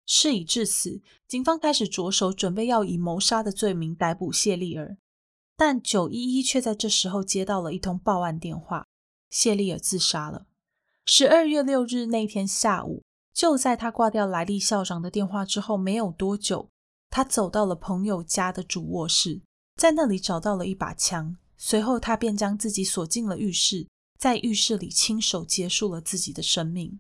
[0.07, 4.97] 事已至此，警方开始着手准备要以谋杀的罪名逮捕谢丽尔，
[5.57, 8.87] 但九一一却在这时候接到了一通报案电话。
[9.29, 10.47] 谢丽尔自杀了。
[11.05, 13.03] 十二月六日那天下午，
[13.35, 16.71] 就在他挂掉莱利校长的电话之后没有多久，
[17.11, 19.43] 他走到了朋友家的主卧室，
[19.77, 21.37] 在那里找到了一把枪。
[21.59, 23.87] 随后，他便将自己锁进了浴室，
[24.19, 26.99] 在浴室里亲手结束了自己的生命。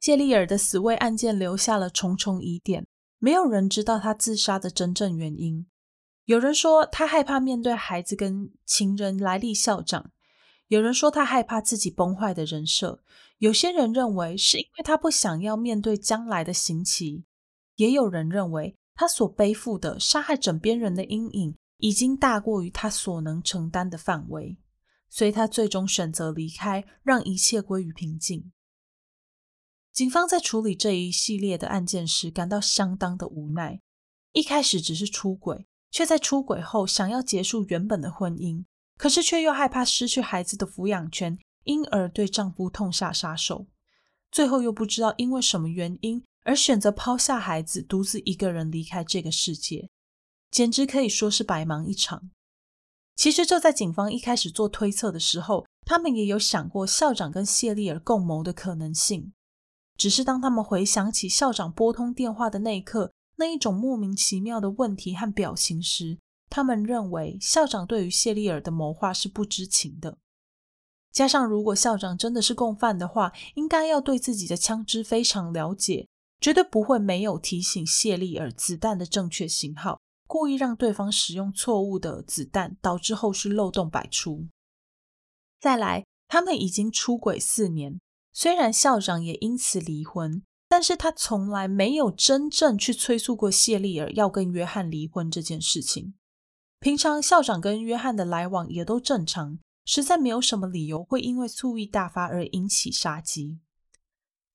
[0.00, 2.86] 谢丽尔的死为案件留下了重重疑点，
[3.18, 5.66] 没有人知道他自杀的真正原因。
[6.26, 10.10] 有人说他害怕面对孩子跟情人莱利校长。
[10.68, 13.00] 有人说他害怕自己崩坏的人设，
[13.38, 17.24] 有些人认为是因为他不想要面对将来的刑期，
[17.76, 24.58] 也有人认为他所背负的杀害枕边人的阴影已经大过于他所能承担的范围，
[25.08, 28.52] 所以他最终选择离开，让一切归于平静。
[29.92, 33.80] 警方在处理这一系列的案件时感到相当的无奈，
[34.32, 38.64] 一开始只是出轨，却在出轨后想要结束原本的婚姻。
[38.98, 43.66] 可是却又害怕失去孩子的抚养权，因而对丈夫痛下杀手。
[44.30, 49.90] 最后又不知道因为什么原因而选择抛下孩子，独自一个人离开这个世界，
[50.56, 52.30] 简直可以说是白忙一场。
[53.14, 59.34] 其实就在警方一开始做推测的时候，他们也有想过校长跟谢丽尔共谋的可能性。
[59.98, 66.16] 只是当他们回想起校长拨通电话的那一刻，那一种莫名其妙的问题和表情时，
[66.48, 70.16] 他们认为校长对于谢丽尔的谋划是不知情的，
[71.12, 76.08] 加上如果校长真的是共犯的话，应该要对自己的枪支非常了解，
[76.40, 84.48] 绝对不会没有提醒谢丽尔子弹的正确型号，故意让对方使用错误的子弹，导致后续漏洞百出。
[85.60, 88.00] 再来，他们已经出轨四年，
[88.32, 96.14] 虽然校长也因此离婚，但是他从来没有真正去催促过谢丽尔要跟约翰离婚这件事情。
[96.78, 103.58] 平常校长跟约翰的来往也都正常，实在没有什么理由会因为醋意大发而引起杀机。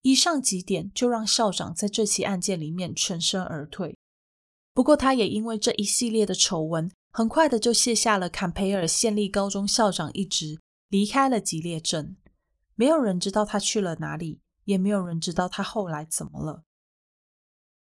[0.03, 3.97] 以上几点就让校长在这起案件里面全身而退。
[4.73, 12.15] 不过，他也因为这一系列的丑闻，很快的就卸下了坎培尔县立高中校长一职，离开了吉列镇。
[12.75, 16.63] 没有人知道他去了哪里，也没有人知道他后来怎么了。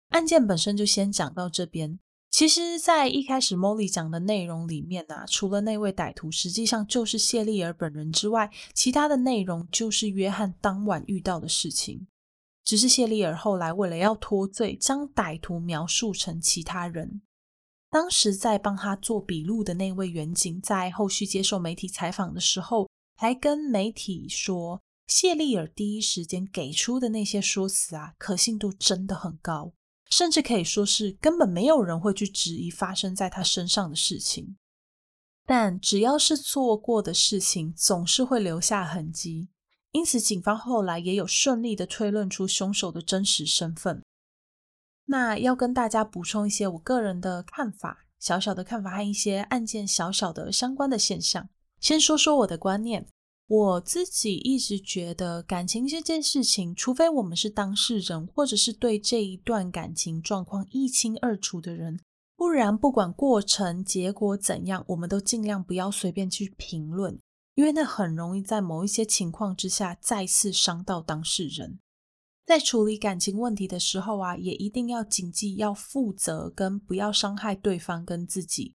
[0.09, 2.01] 案件本身就先讲到这边。
[2.31, 12.07] 其实，在一开始 Molly 讲的内容里面啊，除了那位歹徒实际上就是谢丽尔本人之外，其他的内容就是约翰当晚遇到的事情。
[12.71, 17.21] 只是谢丽尔后来为了要脱罪，将歹徒描述成其他人。
[17.91, 29.73] 当时在帮他做笔录的那位员警，在后续接受媒体采访的时候，还跟媒体说，谢丽尔第一时间给出的那些说辞啊，可信度真的很高，
[30.09, 34.57] 甚至可以说是根本没有人会去质疑发生在他身上的事情。
[35.45, 39.49] 但只要是做过的事情，总是会留下痕迹。
[39.93, 44.03] 因此，警方后来也有顺利的推论出凶手的真实身份。
[45.07, 51.49] 那要跟大家补充一些我个人的看法，小小的看法和一些案件小小的相关的现象。
[51.81, 53.09] 先说说我的观念，
[53.49, 61.99] 我自己一直觉得感情这件事情，除非我们是当事人，或者是对这一段感情状况一清二楚的人，
[62.37, 67.19] 不然不管过程结果怎样，我们都尽量不要随便去评论。
[67.55, 71.79] 因为那很容易在某一些情况之下再次伤到当事人。
[72.45, 78.75] 在处理感情问题的时候啊，也一定要谨记要负责跟不要伤害对方跟自己。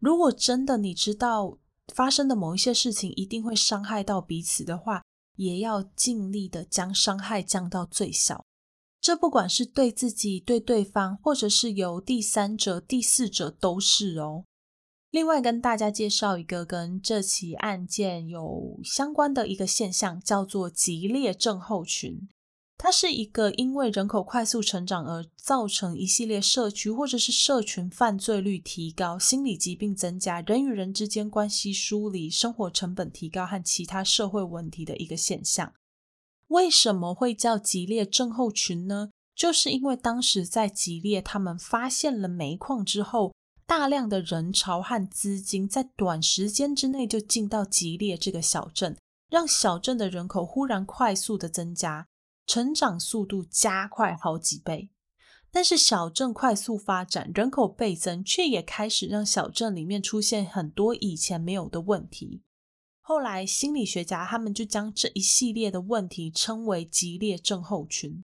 [0.00, 1.58] 如果真的你知道
[1.94, 5.02] 发生的某一些事情一定会伤害到彼此的话，
[5.36, 8.44] 也要尽力的将伤害降到最小。
[9.00, 14.44] 这不管是对自己、对对方，或者是由第三者、第四者都是哦。
[15.12, 22.26] 另外，跟大家介绍一个跟这起案件有相关的一个现象，叫做吉列症候群。
[22.78, 35.74] 它是一个因为人口快速成长而造成一系列社区或者是社群犯罪率提高、心理疾病增加、人与人之间关系疏离、生活成本提高和其他社会问题的一个现象。
[36.48, 39.10] 为什么会叫吉列症候群呢？
[39.36, 43.34] 就是因为当时在吉列，他们发现了煤矿之后。
[43.74, 48.98] 大量的人潮和资金在短时间之内就进到吉列这个小镇，
[49.30, 52.06] 让小镇的人口忽然快速的增加，
[52.44, 54.90] 成长速度加快好几倍。
[55.50, 62.42] 但是小镇快速发展，人口倍增，却也开始让小镇里面出现很多以前没有的问题。
[63.00, 68.22] 后来心理学家他们就将这一系列的问题称为吉列症候群。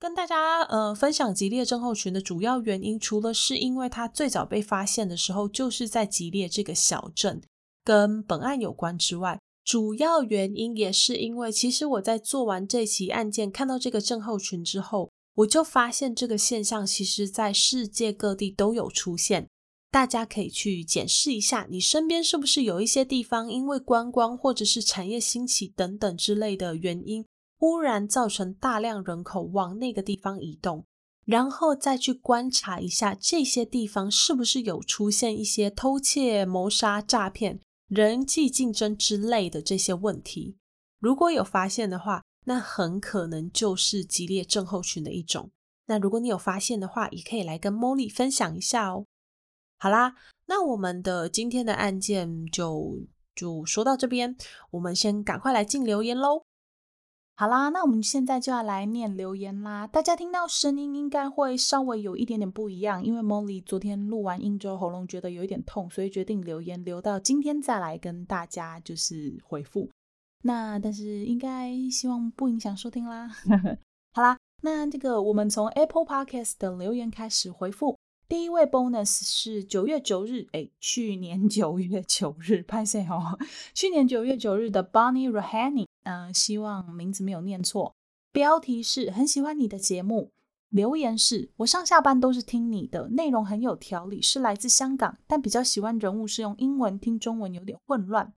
[0.00, 7.42] 跟大家呃分享吉列症候群的主要原因，除了是因为它最早被发现的时候就是在吉列这个小镇，
[7.82, 19.48] 跟本案有关之外，主要原因也是因为，其实我在做完这起案件，看到这个症候群之后，我就发现这个现象其实在世界各地都有出现。
[19.90, 27.24] 大家可以去检视一下，你身边是不是有一些地方因为观光或者是产业兴起等等之类的原因。
[27.58, 30.84] 忽然造成大量人口往那个地方移动，
[31.24, 40.56] 然后再去观察一下这些地方是不是有出现一些偷窃、谋杀、诈骗、人际竞争之类的这些问题。
[41.00, 45.50] 如果有发现的话，那很可能就是激烈症候群的一种。
[45.86, 49.04] 那如果你有发现的话，也可以来跟 Molly 分享一下哦。
[49.78, 50.14] 好啦，
[50.46, 54.36] 那我们的今天的案件就就说到这边，
[54.70, 56.44] 我们先赶快来进留言喽。
[57.40, 59.86] 好啦，那我们现在就要来念留言啦。
[59.86, 69.88] 大家听到声音应该会稍微有一点点不一样，因为 Molly 昨天录完音之后喉咙觉得有一点痛，所以决定留言留到今天再来跟大家就是回复。
[70.42, 73.30] 那但是应该希望不影响收听啦。
[74.14, 77.96] 好啦，那这个我们从 Apple Podcast 的留言开始回复。
[78.28, 83.38] 第一位 Bonus 是九月九日，诶，去年九月九日，拍谢哦，
[83.72, 85.86] 去年九月九日的 Bonnie Rahani。
[86.04, 87.94] 嗯、希望名字没有念错。
[88.30, 90.32] 标题是很喜欢你的节目，
[90.68, 98.34] 留言是我上下班都是听你的，内容很有条理，是来自香港，但比较喜欢人物是用英文听中文有点混乱。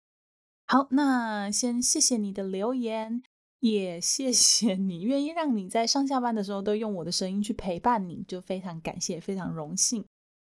[0.67, 3.21] 好，那先谢谢你的留言，
[3.61, 10.05] 也谢谢你愿意让你在上下班的时候都用我的声音去陪伴你，就非常感谢，非常荣幸。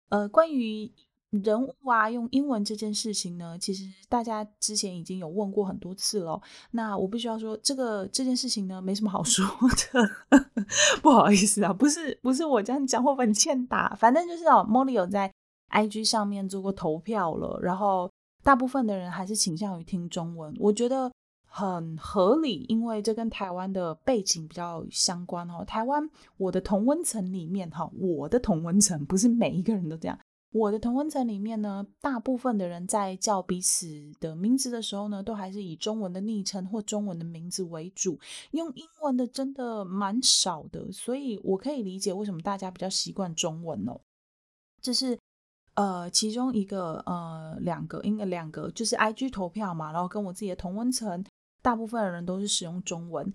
[0.10, 0.92] 呃，关于。
[1.32, 6.38] 人物啊，用英文这件事情呢，其实大家之前已经有问过很多次了。
[6.72, 10.36] 那我必须要说，这个这件事情呢，没什么好 说的。
[11.02, 13.96] 不好意思啊，不是不是我这样讲，会很欠打？
[13.96, 15.32] 反正就是哦，Molly 有在
[15.70, 18.12] IG 上面做过投票了，然后
[18.44, 21.10] 大部分的人还是倾向于听中文，我觉得
[21.54, 25.66] 很合理，因为这跟台湾的背景比较相关哦。
[25.66, 30.18] 台湾我的同温层里面哈，我的同温层不是每一个人都这样。
[30.54, 33.88] 我的同温层里面呢，大部分的人在叫彼此
[34.20, 38.20] 的名字的时候呢，都还是以中文的昵称或中文的名字为主，
[38.52, 44.00] 用英文的真的蛮少的，所以我可以理解为什么大家比较习惯中文哦。
[44.82, 45.18] 这是
[45.76, 51.24] 呃其中一个呃两个，应该两个就是 IG 投票嘛，然后跟我自己的同温层，
[51.62, 53.34] 大部分的人都是使用中文。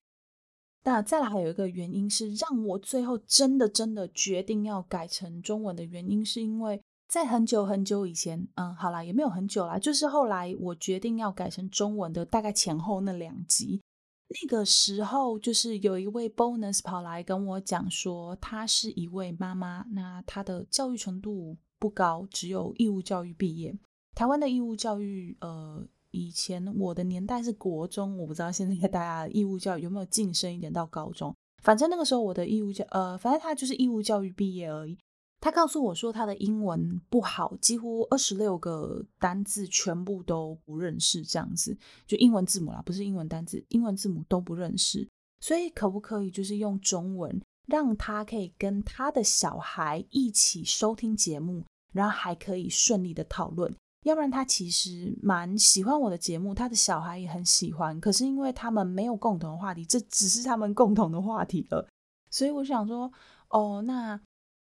[0.84, 6.82] 那再来还有一个原因是让我最后真的真的决定要改成中文的原因，是因为。
[7.08, 13.80] 在很久很久以前，嗯，好啦，也没有很久啦，就是后来我决定要改成中文的，大概前后那两集，
[14.26, 23.78] 那个时候就是有一位 bonus 跑来跟我讲说，她是一位妈妈，那她的教育程度不高，只有义务教育毕业。
[24.16, 25.86] 台湾的义务教育，呃，
[26.16, 31.34] 以前我的年代是国中，我不知道现在大家义务教育有没有晋升一点到高中。
[31.62, 34.96] 反正那个时候我的义务教，呃，反正他就是义务教育毕业而已。
[35.40, 45.06] 他告诉我说他的英文不好，几乎二十六个单字全部都不认识，这样子就英文字母啦，不是英文单字，英文字母都不认识。
[45.40, 51.62] 所以可不可以就是用中文，让他可以跟他的小孩一起收听节目，
[51.92, 53.72] 然后还可以顺利的讨论？
[54.06, 61.86] 要不然他其实蛮喜欢我的节目，他的小孩也很喜欢，可是因为他们没有共同话题，这只是他们共同的话题了。
[62.30, 63.12] 所以我想说，
[63.50, 64.20] 哦，那。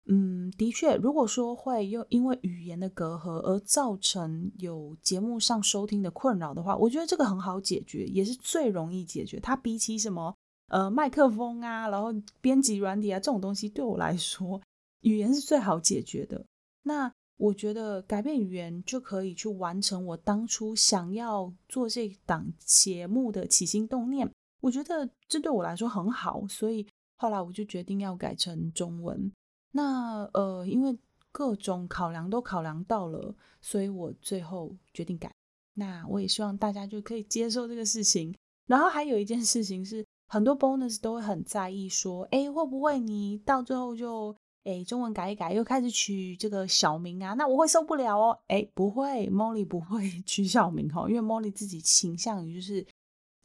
[0.10, 9.38] 嗯，的确，如果说会又因为语言的隔阂而造成有节目上收听的困扰的话，我觉得这个很好解决，也是最容易解决。
[9.38, 10.34] 它比起什么
[10.70, 12.08] 呃麦克风啊，然后
[12.40, 14.62] 编辑软体啊这种东西，对我来说，
[15.02, 16.46] 语言是最好解决的。
[16.84, 24.30] 那我觉得改变语言就可以去完成我当初想要做这档节目的起心动念。
[24.60, 26.86] 我觉得这对我来说很好，所以
[27.16, 29.32] 后来我就决定要改成中文。
[29.72, 30.98] 那呃，因为
[31.32, 35.32] 各种考量都考量到了，所以我最后决定改。
[35.76, 38.34] 那我也希望大家就可以接受这个事情。
[38.66, 44.36] 然后还有一件事情是，很多 bonus 都会很在意说，哎，会不会你到最后就
[44.68, 47.34] 哎中文改一改，又开始取这个小名啊？
[47.36, 48.38] 那我会受不了哦。
[48.48, 52.86] 哎，不会，Molly 不会 取小名哈，因为 Molly 自己倾向于就是，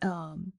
[0.01, 0.53] 嗯、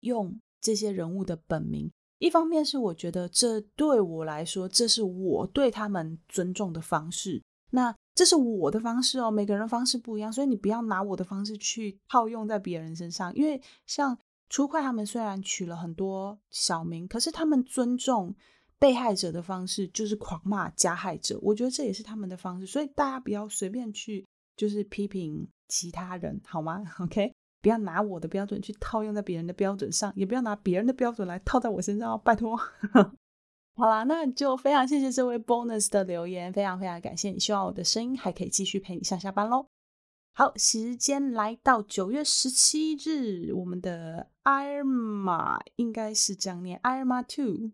[0.00, 1.90] 用这些人物的本名。
[2.18, 7.42] 一方面是我觉得这对我来说，这是我对他们尊重的方式。
[7.70, 13.34] 那这是我的方式哦，每个人方式不一样，所以你不要拿我的方式去套用在别人身上。
[13.34, 14.16] 因为像
[14.48, 18.34] 初快他们虽然取了很多小名，可是他们尊重
[18.84, 21.38] 被害者的方式就是狂骂加害者。
[21.40, 24.26] 我觉得这也是他们的方式，所以大家不要随便去
[24.58, 27.32] 就是批评其他人，好吗？OK。
[27.62, 32.54] 不要拿我的标准去套用在别人的标准上，也不要拿别人的标准来套在我身上哦，拜托。
[33.74, 39.66] 好啦，那就非常谢谢这位 bonus 的留言，非常非常感谢你，希望我的声音还可以继续陪你上下班喽。
[40.34, 47.70] 好，时间来到九月十七日，我们的 Irma 应该是这样念，Irma Two，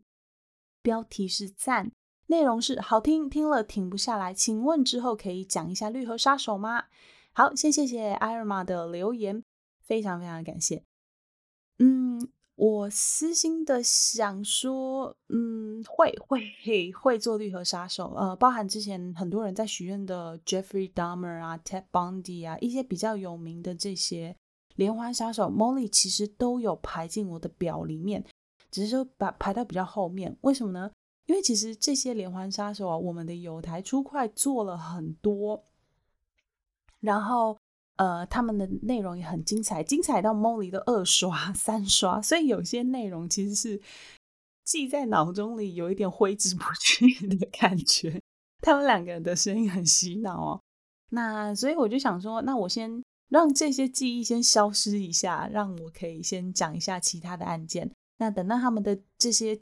[0.83, 1.93] 标题是赞，
[2.26, 6.85] 内容是好听，听了停不下来，请问之后可以讲一下绿河杀手吗？
[7.33, 9.43] 好，先谢谢艾尔玛的留言。
[9.83, 10.85] 非常非常感谢，
[11.81, 24.37] 嗯，我私心的想说，嗯，会会会做绿河杀手，呃，包含之前很多人在许愿的 Jeffrey Dahmer 啊，Ted Bundy 啊，一些比较有名的这些
[24.76, 28.24] 连环杀手，Molly 其实都有排进我的表里面，
[28.71, 30.91] 只是说把排到比较后面，为什么呢？
[31.27, 35.64] 因为其实这些连环杀手啊，我们的有台出快做了很多，
[37.01, 37.59] 然后。
[37.97, 43.79] 呃，他们的内容也很精彩，精彩到 Molly 的二刷、三刷，所以有些内容其实是
[44.64, 48.18] 记在脑中里，有一点挥之不去的感觉。
[48.62, 50.61] 他们两个人的声音很洗脑哦。
[51.11, 57.93] 那所以我就想说，那我先让这些记忆先消失一下，让我可以先讲一下其他的案件。
[58.21, 59.61] 那等到他们的这些。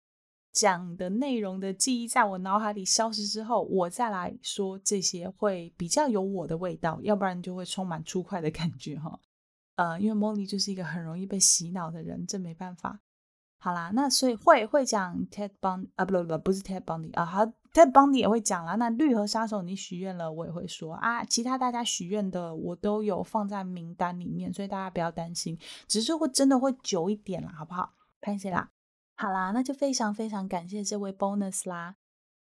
[0.50, 9.20] 讲的内容的记忆在我脑海里消失之后，我再来说这些会比较有我的味道，要不然就会充满出快的感觉哈。
[9.76, 12.98] 呃，因为 Molly 就是一个很容易被洗脑的人，这没办法。
[13.60, 18.74] 好啦，那所以会会讲 Ted Bundy 啊，不不不，不是 Ted Bundy 啊，好，Ted Bundy 也会讲啦。
[18.76, 21.22] 那绿盒杀手你许愿了，我也会说啊。
[21.24, 25.56] 其他大家许愿的我都有放在名单里面，所以大家不要担心，
[25.86, 27.92] 只是会真的会久一点啦，好不好？
[28.20, 28.70] 拍谢啦。
[29.16, 31.96] 好啦，那就非常非常感谢这位 bonus 啦。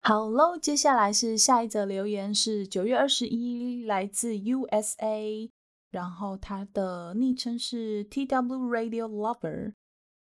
[0.01, 5.51] 好喽，接下来是下一则留言，是九月二十一，来自 USA，
[5.91, 9.75] 然后他的昵称是 TW Radio Lover，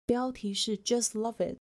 [0.05, 1.59] 标题是 Just Love It，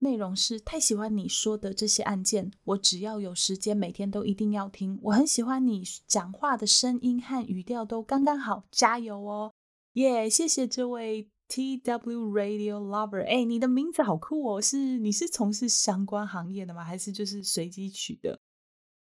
[0.00, 4.98] 内容是太喜欢你说的这些案件，我只要有时间，每天都一定要听。
[5.02, 9.52] 我很喜欢你讲话的声音和语调都刚刚好，加油哦！
[9.92, 11.28] 耶、谢谢这位。
[11.52, 14.58] T W Radio Lover，哎，你的名字好酷哦！
[14.58, 16.82] 是你是从事相关行业的吗？
[16.82, 18.40] 还是就是随机取的？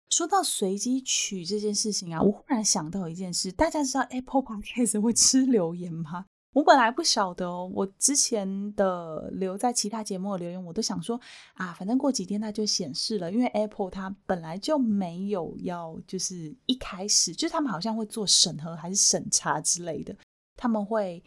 [0.10, 6.28] 说到随机取这件事情啊，我忽然想到一件事，大家知道 Apple Podcast 会吃留言吗？
[6.54, 11.20] 我本来不晓得哦，我之前的留在其他节目的留言，我都想说
[11.56, 20.16] 啊，反正过几天它就显示了，因为 Apple 它本来就没有要，就是一开始就是他们好像会做审核还是审查之类的，
[20.56, 21.22] 他们会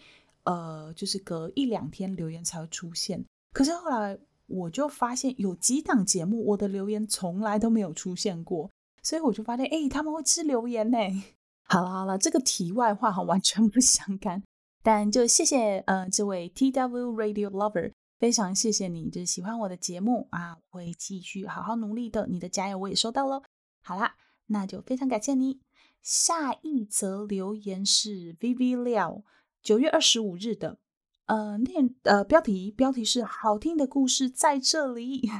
[0.44, 3.24] 呃，就是隔一两天留言才会出现。
[3.52, 8.70] 可是后来我就发现有几档节目，我的留言从来都没有出现过，
[9.02, 10.98] 所以我就发现，哎，他们会吃留言呢。
[11.64, 14.42] 好了好了，这个题外话哈，完全不相干。
[14.82, 23.42] 但就谢谢呃这位 TW Radio Lover，非常谢谢你，就是喜欢我的节目啊，会继续好好努力的，你的加油我也收到喽。
[23.82, 24.16] 好啦，
[24.46, 25.60] 那就非常感谢你。
[26.02, 29.22] 下一则留言是 Vivi 廖
[29.62, 30.78] 九月二十五日的，
[31.26, 35.30] 呃内呃标题标题是好听的故事在这里，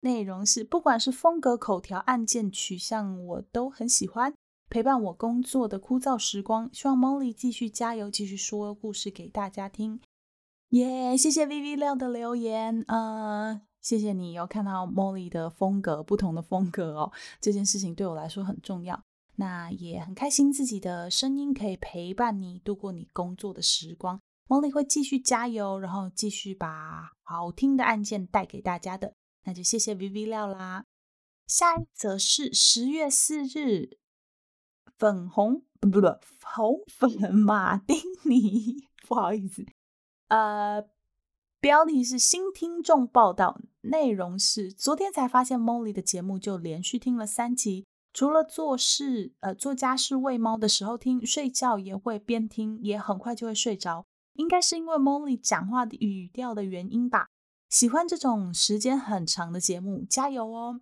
[0.00, 4.32] 内容是不管是风格、口条、案件取向，我都很喜欢。
[4.68, 10.00] 陪伴我工作的枯燥时光，希望 Molly 继续加油，继续说故事给大家听。
[10.70, 19.00] 耶、谢谢 VV 亮的留言，呃，谢谢你有看到 Molly 的风格，不同的风格哦，这件事情对我来说很重要。
[19.36, 24.20] 那也很开心自己的声音可以陪伴你度过你工作的时光。
[24.48, 29.14] Molly 会继续加油，然后继续把好听的案件带给大家的。
[29.44, 30.84] 那就谢谢 VV 料啦。
[31.46, 33.98] 下一则是十月四日。
[34.98, 36.06] 粉红不不不，
[36.42, 38.76] 红粉马丁尼，
[39.06, 39.62] 不好意思，
[40.28, 40.88] 呃，
[41.60, 47.84] 标题是新听众报道，内容是昨天才发现 Molly 的节目，就连续听了三集，
[48.16, 57.28] 除了做事呃做家事喂猫的时候听，睡觉也会边听，也很快就会睡着，应该是因为 Molly 讲话的语调的原因吧，
[57.68, 60.80] 喜欢这种时间很长的节目，加油哦！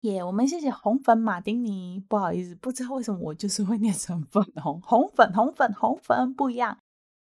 [0.00, 6.76] 耶、我们谢谢红粉马丁尼，不好意思，不知道为什么我就是会念成粉红红粉红粉红粉不一样。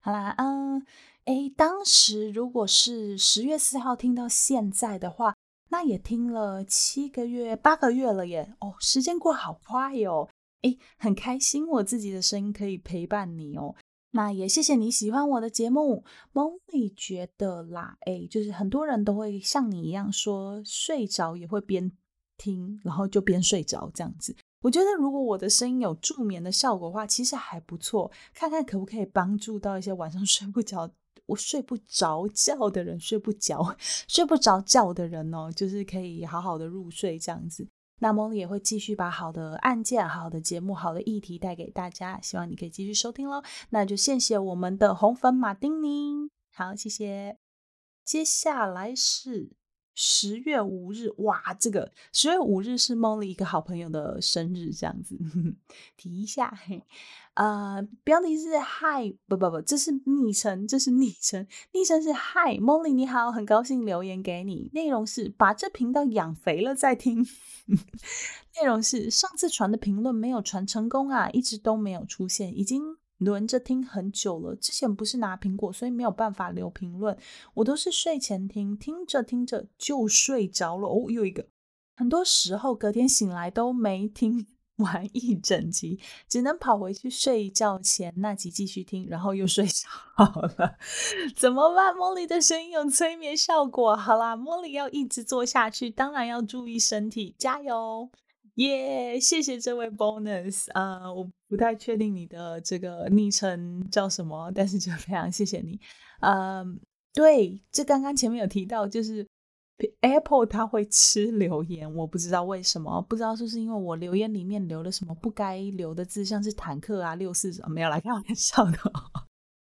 [0.02, 0.84] 好啦，嗯，
[1.24, 5.34] 诶，当时如果是十月四号听到现在的话，
[5.70, 8.54] 那也听了七个月八个月了耶。
[8.60, 10.28] 哦，时间过好快哟。
[10.62, 13.74] 诶，很开心我自己的声音可以陪伴你哦。
[14.12, 16.04] 那也谢谢你喜欢我的节目。
[16.32, 21.92] 梦里觉得啦，诶，就是很多人都会像你一样说，睡着也会边。
[22.40, 24.32] 听，然后就边睡着这样子。
[24.62, 28.08] 我觉得如果我的声音有助眠的效果的话，其实还不错。
[28.32, 30.88] 看看可不可以帮助到一些晚上 睡不着、
[31.28, 33.76] 我睡不着觉的人，睡不着、
[34.08, 37.68] 睡不着觉的人哦，就是可以好好的入睡这样子。
[38.00, 43.42] 那么也会继续把好的案件、好的节目、好的议题带给大家，希望你可以继续收听喽。
[43.70, 47.36] 那就谢谢我们的红粉马丁尼，好，谢谢。
[48.04, 49.50] 接下来是。
[50.00, 55.52] 十月五日，哇，这个十月五日是 Molly 一个好朋友的生日，这样子呵呵
[55.98, 56.56] 提一下。
[56.64, 56.80] 嘿，
[57.34, 64.70] 呃，标题是 Hi，不不不，这是昵称，这是昵称，昵称是 Hi，Molly 你好，很高兴留言给你。
[64.72, 67.26] 内容是把这频道养肥了再听。
[67.66, 72.97] 内容是上次传的评论没有传成功啊，一直都没有出现，已经。
[73.18, 77.16] 轮着听很久了，之前不是拿苹果，所以没有办法留评论。
[77.54, 80.88] 我都是睡前听，听着听着就睡着了。
[80.88, 81.46] 哦，又一个，
[81.96, 84.46] 很多时候隔天醒来都没听
[84.76, 85.98] 完一整集，
[86.28, 90.24] 只能跑回去睡觉前那集继续听，然后又睡着
[90.56, 90.76] 了。
[91.34, 93.96] 怎么办茉莉的声音有催眠效果。
[93.96, 98.08] 好啦茉莉要一直做下去，当然要注意身体，加油！
[98.58, 105.78] 耶、谢谢这位 bonus 啊、我不太确定你的这个昵称叫什么，但是就非常谢谢你。
[106.22, 106.80] 嗯、
[107.14, 109.24] 对，这刚刚前面有提到，就是
[110.00, 118.92] Apple 它会吃留言，我不知道为什么，不知道是不是因为我留言里面留了什么不该留的字，像是坦克啊、六四，没有来开玩笑的。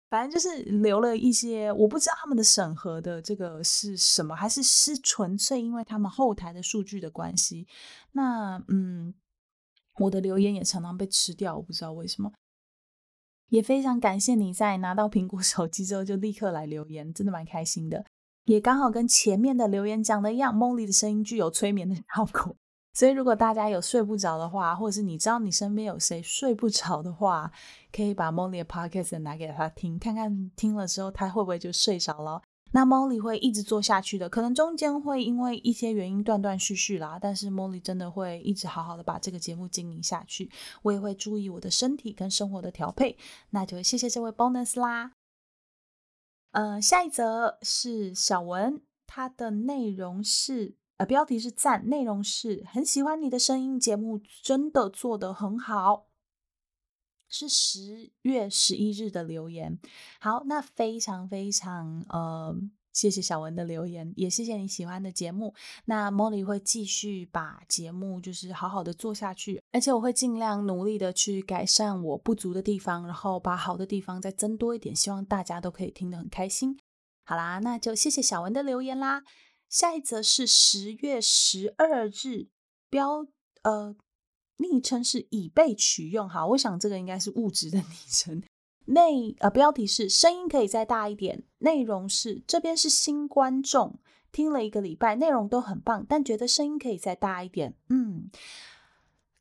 [0.09, 7.67] 反正就是留了一些，我不知道他们的审核的这个是什么，还是是纯粹因为他们后台的数据的关系。
[8.11, 9.13] 那嗯，
[9.99, 12.31] 我的留言也常常被吃掉，我不知道为什么。
[13.49, 18.05] 也非常感谢你在拿到苹果手机之后就立刻来留言，真的蛮开心的。
[18.45, 22.55] 也刚好跟前面的留言讲的一样梦里的声音具有催眠的效果。
[22.95, 27.51] 所以，如果大家有睡不着的话，或者是你知道你身边有谁睡不着的话，
[27.91, 32.41] 可以把 Molly 的 Podcast 拿给他听，看看听了之后他会不会就睡着了。
[32.71, 40.49] 那 Molly 会一直做下去的，可能中间会因为一些原因断断续续啦，但是 Molly 真的会一直好好的把这个节目经营下去。
[40.81, 43.17] 我也会注意我的身体跟生活的调配。
[43.49, 45.11] 那就谢谢这位 Bonus 啦。
[46.51, 50.75] 呃，下一则是小文，它的内容是。
[50.97, 56.07] 呃，标题是赞，内容是很喜欢你的声音，节目真的做得很好。
[57.27, 59.77] 是十月十一日的留言。
[60.21, 62.55] 好，那非常非常呃，
[62.93, 65.53] 谢谢小文的留言，也谢谢你喜欢的节目。
[65.85, 76.79] 那 Molly 会继续把节目就是好好的做下去，而且我会尽量努力的去改善我不足的地方，然后把好的地方再增多一点，希望大家都可以听得很开心。
[77.25, 79.23] 好啦，那就谢谢小文的留言啦。
[79.75, 82.47] 下一则是十月十二日，
[82.89, 83.27] 标
[83.63, 83.97] 呃。
[84.55, 88.41] 昵称是已被取用，好，我想这个应该是物质的 昵称。
[88.85, 93.99] 内呃，标题是声音可以再大一点，内容是这边是新观众，
[94.31, 97.75] 听了一个礼拜，内容都很棒，但觉得声音可以再大一点。
[97.89, 98.31] 嗯，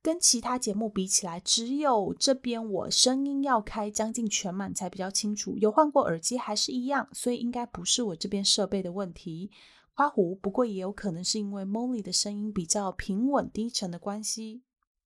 [0.03, 5.57] 跟其他节目比起来，只有这边我声音要开将近全满才比较清楚。
[5.59, 9.53] 有换过耳机还是一样，所以应该不是我这边设备的问题。
[9.95, 14.63] 花狐，不过也有可能是因为 Molly 的声音比较平稳低沉的关系。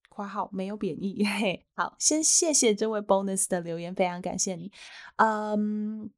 [0.09, 4.69] 括号没有贬义，嘿，好，先谢谢这位 bonus 的留言，非常感谢你。
[5.15, 6.09] 嗯，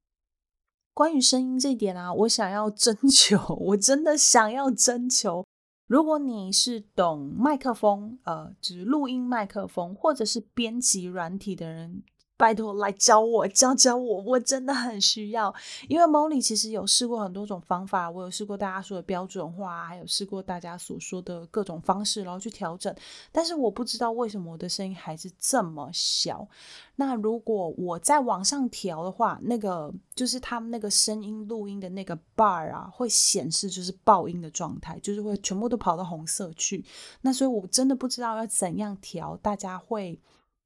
[0.93, 5.45] 关于声音这一点啊，我想要征求，我真的想要征求，
[5.86, 12.01] 如果你是懂麦克风，呃，就是录音麦克风或者是编辑软体的人。
[12.41, 15.53] 拜托来教我，教教我，我真的很需要。
[15.87, 22.91] 因为 Molly 其实有试过很多种方法，我有试过大家说的标准化，还有试过大家所说的各种方式，然后去调整。
[23.31, 26.47] 但是我不知道为什么我的声音还是这么小。
[26.95, 36.83] 那如果我再往上调的话，那个就是他们那个声音录音的那个 bar 啊，会显示就是爆音的状态，就是会全部都跑到红色去。
[37.21, 40.19] 那所以我真的不知道要怎样调，大家会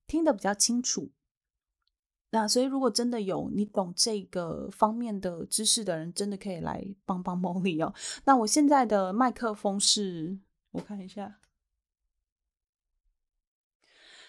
[0.08, 1.10] 听得比较清楚。
[2.36, 7.94] 那所以，如果真的有你懂这个方面的知识的人，真的可以来帮帮梦里哦。
[8.26, 10.38] 那我现在的麦克风是，
[10.72, 11.40] 我看一下，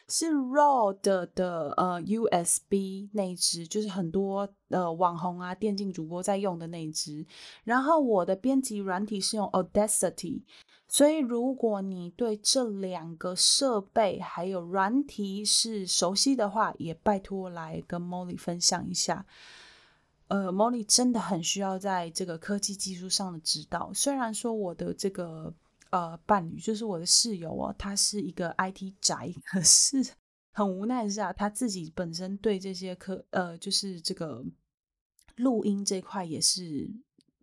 [0.06, 7.26] 是 Rode 的呃 USB 那一支，就是很多呃网红啊、电竞主播在用的那一支。
[7.64, 10.42] 然后我的编辑软体是用 Audacity。
[10.88, 19.26] 所以，如果你对这两个设备还有软体是熟悉的话，也拜托来跟 Molly 分享一下。
[20.28, 23.92] 呃，Molly 真的很需要在这个科技技术上的指导。
[23.92, 25.52] 虽然说我的这个
[25.90, 30.12] 呃伴侣就是我的室友哦，他是一个 IT 宅，可是
[30.52, 34.44] 很无奈的是啊，他自己本身对这些科呃就是这个
[35.34, 36.88] 录音这块也是。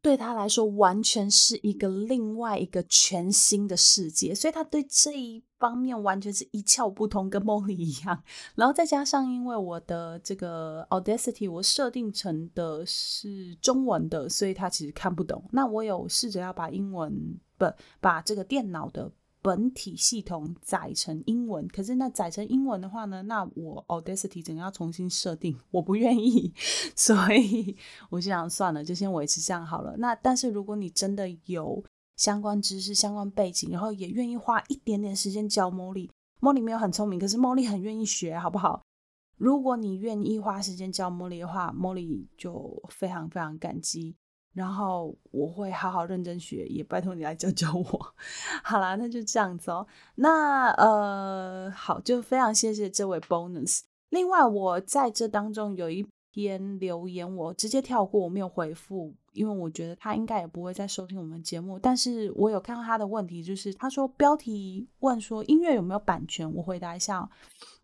[0.03, 8.21] 对他来说，完全是一个另外一个全新的世界，所以他对这一方面完全是一窍不通，跟梦里一样。
[8.55, 15.41] 然后再加上，因为我的这个 Audacity 我设定成的是中文的，所以他其实看不懂。
[15.53, 17.65] 那我有试着要把英文不
[18.01, 19.09] 把这个电脑的。
[19.43, 26.51] 本体系统载成英文，可是那载成英文的话呢，那我 Audacity 整个要重新设定， 我不愿意，
[26.95, 27.75] 所以
[28.09, 29.95] 我就想算了，就先维持这样好了。
[29.97, 31.83] 那但是如果你真的有
[32.15, 38.81] 相关知识、相关背景，然后也愿意花一点点时间教 Molly，Molly 没有很聪明，可是 Molly 很愿意学，好不好？
[39.37, 44.15] 如果你愿意花时间教 Molly 的话，Molly 就非常非常感激。
[44.53, 48.13] 然后我会好好认真学，也拜托你来教教我。
[48.63, 49.85] 好啦，那就这样子哦。
[50.15, 53.81] 那呃，好，就非常谢谢这位 bonus。
[54.09, 61.79] 另外，我在这当中有一篇留言，我直接跳过，我没有回复，因为我觉得他应该也不会再收听我们节目。
[61.79, 67.27] 但是我有看到他的问题，就是他说标题问说音乐有没有版权，我回答一下，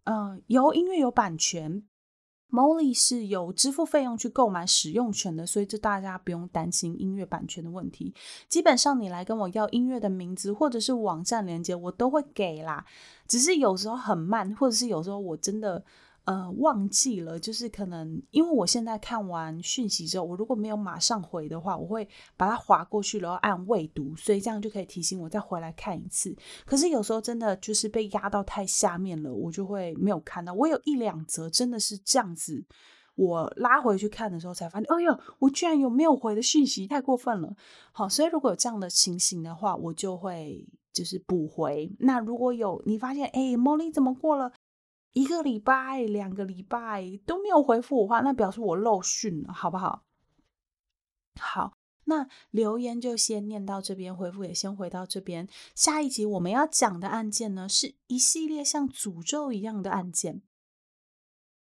[0.04, 1.84] 嗯、呃，有音乐有版权。
[2.52, 8.14] Molly 是有支付费用去购买使用权的，所以这大家不用担心音乐版权的问题。
[8.48, 12.86] 基本上你来跟我要音乐的名字或者是网站连接，我都会给啦。
[13.28, 15.84] 只是有时候很慢，或者是有时候我真的。
[16.30, 22.08] 呃，忘记了，就是可能因为我现在看完讯息之后，我如果没有马上回的话，我会
[22.38, 26.36] 把它划过去，然后按未读，所以这样就可以提醒我再回来看一次。
[26.68, 30.54] 可是有时候真的就是被压到太下面了，我就会没有看到。
[30.54, 32.64] 我有一两则真的是这样子，
[33.16, 37.56] 我拉回去看的时候才发现，哎呦，我居然有没有回的讯息，太过分了。
[37.92, 40.64] 好，所以如果有这样的情形的话，我就会
[40.94, 41.92] 就是补回。
[41.98, 44.52] 那如果有你发现，哎，Molly 怎么过了？
[45.14, 50.04] 一个礼拜、两个礼拜都没有回复我话，那表示我漏讯了，好不好？
[51.40, 51.74] 好，
[52.06, 55.48] 那留言就先念到这边，回复也先回到这边。
[55.74, 60.42] 下一集我们要讲的案件呢，是一系列像诅咒一样的案件。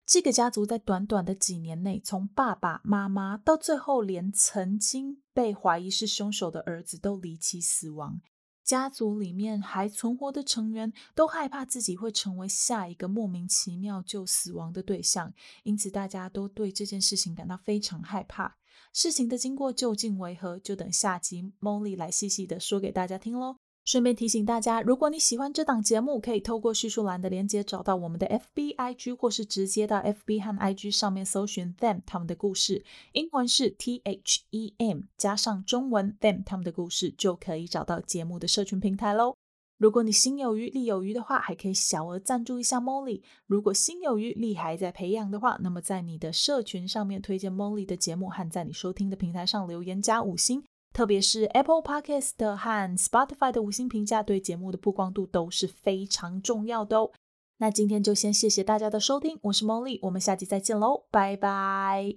[0.05, 8.21] 这个家族在短短的几年内，从爸爸妈妈到最后连曾经被怀疑是凶手的儿子都离奇死亡。
[8.67, 18.57] 家族里面还存活的成员都害怕自己会成为下一个莫名其妙就死亡的对象，因此大家都对这件事情感到非常害怕。
[18.93, 23.66] 事情的经过究竟为何，就等下集 Molly 来细细的说给大家听喽。
[23.87, 39.37] 顺便提醒大家，如果你喜欢这档节目，可以透过叙述栏的连接找到我们的 FB、IG，或是直接到 FB 和 IG 上面搜寻 Them 他们的故事，英文是 T H E M 加上中文 Them 他们的故事，就可以找到节目的社群平台喽。
[39.79, 43.23] 如果你心有余力有余的话，还可以小额赞助一下 Molly。
[43.47, 50.65] 如果心有余力还在培养的话，那么在你的社群上面推荐 Molly 的节目，和在你收听的平台上留言加五星。
[50.93, 57.11] 特别是 Apple Podcast 和 Spotify 的五星评价，对节目的曝光度都是非常重要的哦。
[57.59, 62.17] 那今天就先谢谢大家的收听，我是 Molly，我们下期再见喽，拜拜。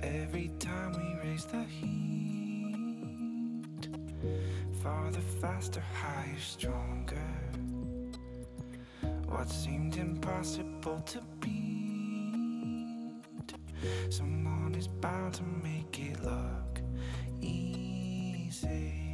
[0.00, 1.88] Every time we raise the heat,
[4.82, 7.16] faster faster, high stronger.
[9.26, 13.14] What seemed impossible to be
[14.08, 16.67] someone is bound to make it love.
[17.42, 19.07] easy.